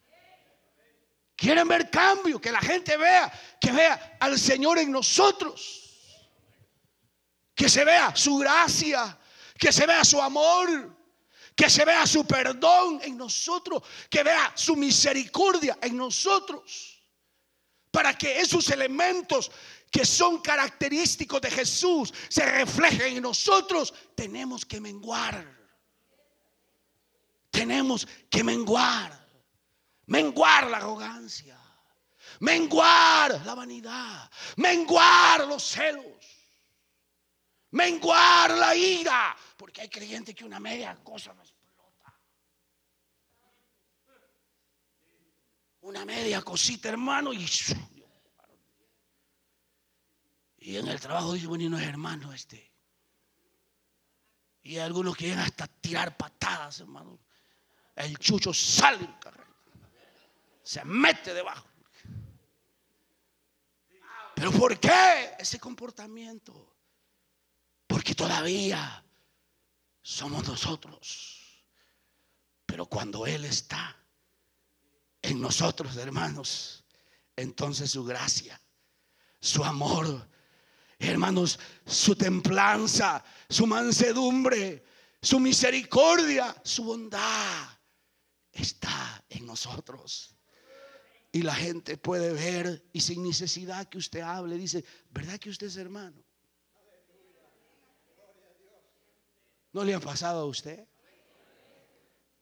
¿Quieren 1.35 1.67
ver 1.67 1.91
cambio? 1.91 2.41
Que 2.41 2.51
la 2.51 2.61
gente 2.61 2.97
vea, 2.97 3.31
que 3.61 3.71
vea 3.71 4.17
al 4.19 4.39
Señor 4.39 4.79
en 4.79 4.91
nosotros 4.91 5.84
que 7.55 7.69
se 7.69 7.85
vea 7.85 8.13
su 8.15 8.37
gracia, 8.37 9.17
que 9.57 9.71
se 9.71 9.87
vea 9.87 10.03
su 10.03 10.21
amor, 10.21 10.93
que 11.55 11.69
se 11.69 11.85
vea 11.85 12.05
su 12.05 12.27
perdón 12.27 12.99
en 13.01 13.17
nosotros, 13.17 13.81
que 14.09 14.23
vea 14.23 14.51
su 14.55 14.75
misericordia 14.75 15.77
en 15.81 15.95
nosotros, 15.95 17.01
para 17.89 18.15
que 18.17 18.41
esos 18.41 18.69
elementos 18.69 19.49
que 19.89 20.05
son 20.05 20.41
característicos 20.41 21.39
de 21.39 21.49
Jesús 21.49 22.13
se 22.27 22.45
reflejen 22.45 23.15
en 23.15 23.23
nosotros, 23.23 23.93
tenemos 24.13 24.65
que 24.65 24.81
menguar. 24.81 25.55
Tenemos 27.49 28.05
que 28.29 28.43
menguar. 28.43 29.25
Menguar 30.07 30.69
la 30.69 30.77
arrogancia. 30.77 31.57
Menguar 32.41 33.41
la 33.45 33.55
vanidad. 33.55 34.29
Menguar 34.57 35.47
los 35.47 35.63
celos 35.63 36.34
menguar 37.75 38.51
la 38.51 38.75
ira. 38.75 39.35
Porque 39.57 39.81
hay 39.81 39.89
creyentes 39.89 40.33
que 40.33 40.45
una 40.45 40.59
media 40.59 40.95
cosa 41.03 41.33
no 41.33 41.41
explota. 41.41 42.19
Una 45.81 46.05
media 46.05 46.41
cosita, 46.41 46.89
hermano, 46.89 47.31
y, 47.31 47.45
y 50.57 50.77
en 50.77 50.87
el 50.87 50.99
trabajo 50.99 51.33
dice, 51.33 51.47
bueno, 51.47 51.77
es 51.77 51.83
hermano 51.83 52.33
este. 52.33 52.73
Y 54.63 54.77
hay 54.77 54.79
algunos 54.79 55.15
que 55.15 55.25
llegan 55.25 55.43
hasta 55.43 55.67
tirar 55.67 56.17
patadas, 56.17 56.79
hermano. 56.79 57.19
El 57.95 58.17
chucho 58.17 58.51
sale 58.51 59.07
Se 60.63 60.83
mete 60.83 61.33
debajo. 61.33 61.69
Pero 64.35 64.51
¿por 64.51 64.77
qué 64.79 65.35
ese 65.37 65.59
comportamiento? 65.59 66.74
Porque 68.05 68.13
todavía 68.13 69.03
somos 70.03 70.47
nosotros. 70.47 71.65
Pero 72.63 72.85
cuando 72.85 73.25
Él 73.25 73.45
está 73.45 73.97
en 75.23 75.41
nosotros, 75.41 75.97
hermanos, 75.97 76.83
entonces 77.35 77.89
su 77.89 78.03
gracia, 78.03 78.61
su 79.39 79.63
amor, 79.63 80.29
hermanos, 80.99 81.57
su 81.83 82.15
templanza, 82.15 83.25
su 83.49 83.65
mansedumbre, 83.65 84.85
su 85.19 85.39
misericordia, 85.39 86.55
su 86.63 86.83
bondad 86.83 87.69
está 88.51 89.25
en 89.29 89.47
nosotros. 89.47 90.35
Y 91.31 91.41
la 91.41 91.55
gente 91.55 91.97
puede 91.97 92.33
ver 92.33 92.87
y 92.93 93.01
sin 93.01 93.23
necesidad 93.23 93.89
que 93.89 93.97
usted 93.97 94.19
hable, 94.19 94.59
dice, 94.59 94.85
¿verdad 95.09 95.39
que 95.39 95.49
usted 95.49 95.65
es 95.65 95.77
hermano? 95.77 96.23
¿No 99.75 99.83
le 99.83 99.93
ha 99.93 99.99
pasado 99.99 100.39
a 100.39 100.45
usted? 100.45 100.87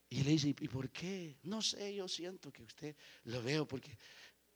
Y 0.07 0.21
le 0.21 0.29
dice, 0.29 0.49
¿y 0.49 0.67
por 0.67 0.91
qué? 0.91 1.39
No 1.41 1.63
sé, 1.63 1.95
yo 1.95 2.07
siento 2.07 2.51
que 2.51 2.61
usted 2.61 2.95
lo 3.23 3.41
veo 3.41 3.67
porque 3.67 3.97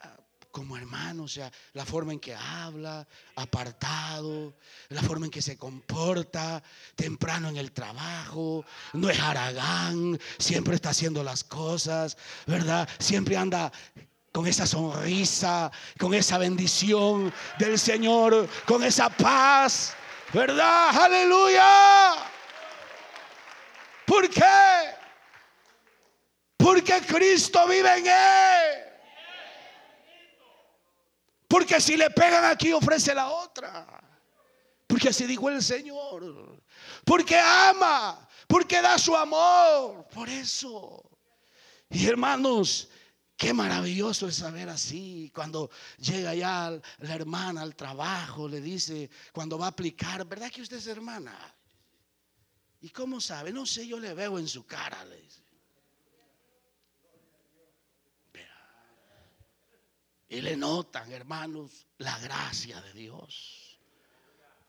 ah, 0.02 0.16
como 0.52 0.78
hermano, 0.78 1.24
o 1.24 1.28
sea, 1.28 1.52
la 1.74 1.88
forma 1.88 2.14
en 2.14 2.20
que 2.20 2.36
habla, 2.36 3.08
apartado, 3.36 4.54
la 4.90 5.02
forma 5.02 5.26
en 5.26 5.32
que 5.32 5.42
se 5.42 5.58
comporta, 5.58 6.62
temprano 6.96 7.50
en 7.50 7.58
el 7.58 7.72
trabajo, 7.72 8.64
no 8.94 9.10
es 9.10 9.20
haragán, 9.20 10.20
siempre 10.38 10.76
está 10.76 10.92
haciendo 10.92 11.24
las 11.24 11.44
cosas, 11.44 12.16
¿verdad? 12.46 12.88
Siempre 13.00 13.38
anda 13.38 13.72
con 14.32 14.46
esa 14.46 14.68
sonrisa, 14.68 15.72
con 15.98 16.14
esa 16.14 16.38
bendición 16.38 17.34
del 17.58 17.80
Señor, 17.80 18.48
con 18.68 18.84
esa 18.84 19.10
paz, 19.10 19.96
¿verdad? 20.32 20.90
Aleluya. 20.96 22.37
¿Por 24.08 24.30
qué? 24.30 24.96
Porque 26.56 27.02
Cristo 27.02 27.68
vive 27.68 27.98
en 27.98 28.08
él. 28.08 28.84
Porque 31.46 31.82
si 31.82 31.98
le 31.98 32.10
pegan 32.12 32.46
aquí, 32.46 32.72
ofrece 32.72 33.14
la 33.14 33.30
otra. 33.30 33.86
Porque 34.88 35.10
así 35.10 35.26
dijo 35.26 35.50
el 35.50 35.62
Señor. 35.62 36.64
Porque 37.04 37.38
ama. 37.38 38.26
Porque 38.48 38.82
da 38.82 38.98
su 38.98 39.14
amor. 39.14 40.08
Por 40.08 40.30
eso. 40.30 41.04
Y 41.90 42.08
hermanos, 42.08 42.88
qué 43.36 43.54
maravilloso 43.54 44.30
es 44.30 44.38
saber 44.38 44.70
así. 44.70 45.30
Cuando 45.36 45.70
llega 45.98 46.34
ya 46.34 46.80
la 47.00 47.14
hermana 47.14 47.62
al 47.62 47.76
trabajo, 47.76 48.48
le 48.48 48.62
dice, 48.62 49.10
cuando 49.34 49.58
va 49.58 49.66
a 49.66 49.70
aplicar, 49.70 50.26
¿verdad 50.26 50.50
que 50.50 50.62
usted 50.62 50.78
es 50.78 50.88
hermana? 50.88 51.57
¿Y 52.88 52.90
cómo 52.92 53.20
sabe? 53.20 53.52
No 53.52 53.66
sé, 53.66 53.86
yo 53.86 54.00
le 54.00 54.14
veo 54.14 54.40
en 54.40 54.48
su 54.48 54.66
cara, 54.66 55.04
le 55.04 55.20
dice. 55.20 55.42
Y 60.30 60.40
le 60.40 60.56
notan, 60.56 61.12
hermanos, 61.12 61.86
la 61.98 62.18
gracia 62.20 62.80
de 62.80 62.94
Dios. 62.94 63.78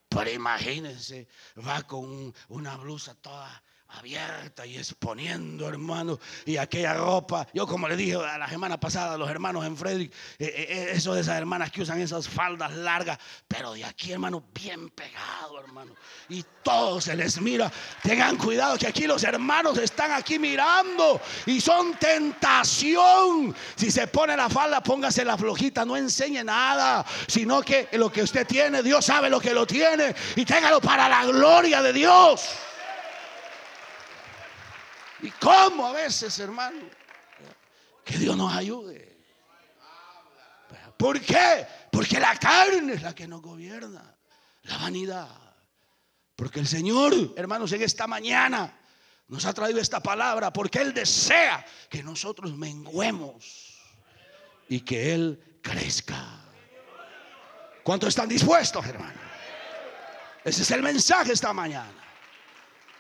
Pero 0.08 0.30
imagínense, 0.30 1.28
va 1.64 1.84
con 1.84 2.34
una 2.48 2.76
blusa 2.76 3.14
toda 3.14 3.62
abierta 3.90 4.66
y 4.66 4.76
exponiendo, 4.76 5.68
hermano, 5.68 6.18
y 6.44 6.58
aquella 6.58 6.94
ropa. 6.94 7.46
Yo 7.54 7.66
como 7.66 7.88
le 7.88 7.96
dije 7.96 8.16
a 8.16 8.36
la 8.36 8.48
semana 8.48 8.78
pasada 8.78 9.14
a 9.14 9.18
los 9.18 9.30
hermanos 9.30 9.64
en 9.64 9.76
Frederick, 9.76 10.12
eh, 10.38 10.44
eh, 10.44 10.66
eh, 10.68 10.90
eso 10.92 11.14
de 11.14 11.22
esas 11.22 11.38
hermanas 11.38 11.70
que 11.70 11.82
usan 11.82 12.00
esas 12.00 12.28
faldas 12.28 12.74
largas, 12.76 13.18
pero 13.46 13.72
de 13.72 13.84
aquí, 13.84 14.12
hermano, 14.12 14.44
bien 14.52 14.90
pegado, 14.90 15.60
hermano. 15.60 15.92
Y 16.28 16.44
todo 16.62 17.00
se 17.00 17.16
les 17.16 17.40
mira. 17.40 17.72
Tengan 18.02 18.36
cuidado 18.36 18.76
que 18.76 18.86
aquí 18.86 19.06
los 19.06 19.24
hermanos 19.24 19.78
están 19.78 20.12
aquí 20.12 20.38
mirando 20.38 21.20
y 21.46 21.60
son 21.60 21.94
tentación. 21.94 23.54
Si 23.74 23.90
se 23.90 24.06
pone 24.06 24.36
la 24.36 24.50
falda, 24.50 24.82
póngase 24.82 25.24
la 25.24 25.38
flojita, 25.38 25.86
no 25.86 25.96
enseñe 25.96 26.44
nada, 26.44 27.06
sino 27.26 27.62
que 27.62 27.88
lo 27.92 28.12
que 28.12 28.22
usted 28.22 28.46
tiene, 28.46 28.82
Dios 28.82 29.06
sabe 29.06 29.30
lo 29.30 29.40
que 29.40 29.54
lo 29.54 29.66
tiene 29.66 30.14
y 30.36 30.44
téngalo 30.44 30.80
para 30.80 31.08
la 31.08 31.24
gloria 31.24 31.80
de 31.80 31.92
Dios. 31.94 32.50
¿Y 35.20 35.30
cómo 35.32 35.86
a 35.86 35.92
veces, 35.92 36.38
hermano? 36.38 36.80
Que 38.04 38.18
Dios 38.18 38.36
nos 38.36 38.52
ayude. 38.52 39.18
¿Por 40.96 41.20
qué? 41.20 41.66
Porque 41.90 42.18
la 42.18 42.36
carne 42.36 42.94
es 42.94 43.02
la 43.02 43.14
que 43.14 43.26
nos 43.26 43.40
gobierna. 43.40 44.16
La 44.62 44.78
vanidad. 44.78 45.28
Porque 46.34 46.60
el 46.60 46.66
Señor, 46.66 47.34
hermanos, 47.36 47.72
en 47.72 47.82
esta 47.82 48.06
mañana 48.06 48.78
nos 49.28 49.44
ha 49.44 49.52
traído 49.52 49.80
esta 49.80 50.00
palabra 50.00 50.52
porque 50.52 50.78
Él 50.80 50.94
desea 50.94 51.64
que 51.88 52.02
nosotros 52.02 52.56
menguemos 52.56 53.78
y 54.68 54.80
que 54.80 55.14
Él 55.14 55.60
crezca. 55.62 56.44
¿Cuántos 57.82 58.10
están 58.10 58.28
dispuestos, 58.28 58.86
hermano? 58.86 59.18
Ese 60.44 60.62
es 60.62 60.70
el 60.70 60.82
mensaje 60.82 61.32
esta 61.32 61.52
mañana. 61.52 62.04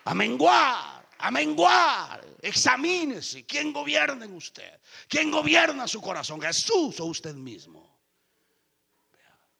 A 0.04 0.14
menguar 0.14 0.97
a 1.18 1.30
menguar. 1.30 2.24
Examínese 2.40 3.44
quién 3.44 3.72
gobierna 3.72 4.24
en 4.24 4.34
usted. 4.34 4.80
¿Quién 5.08 5.30
gobierna 5.30 5.88
su 5.88 6.00
corazón? 6.00 6.40
Jesús 6.40 7.00
o 7.00 7.06
usted 7.06 7.34
mismo. 7.34 7.98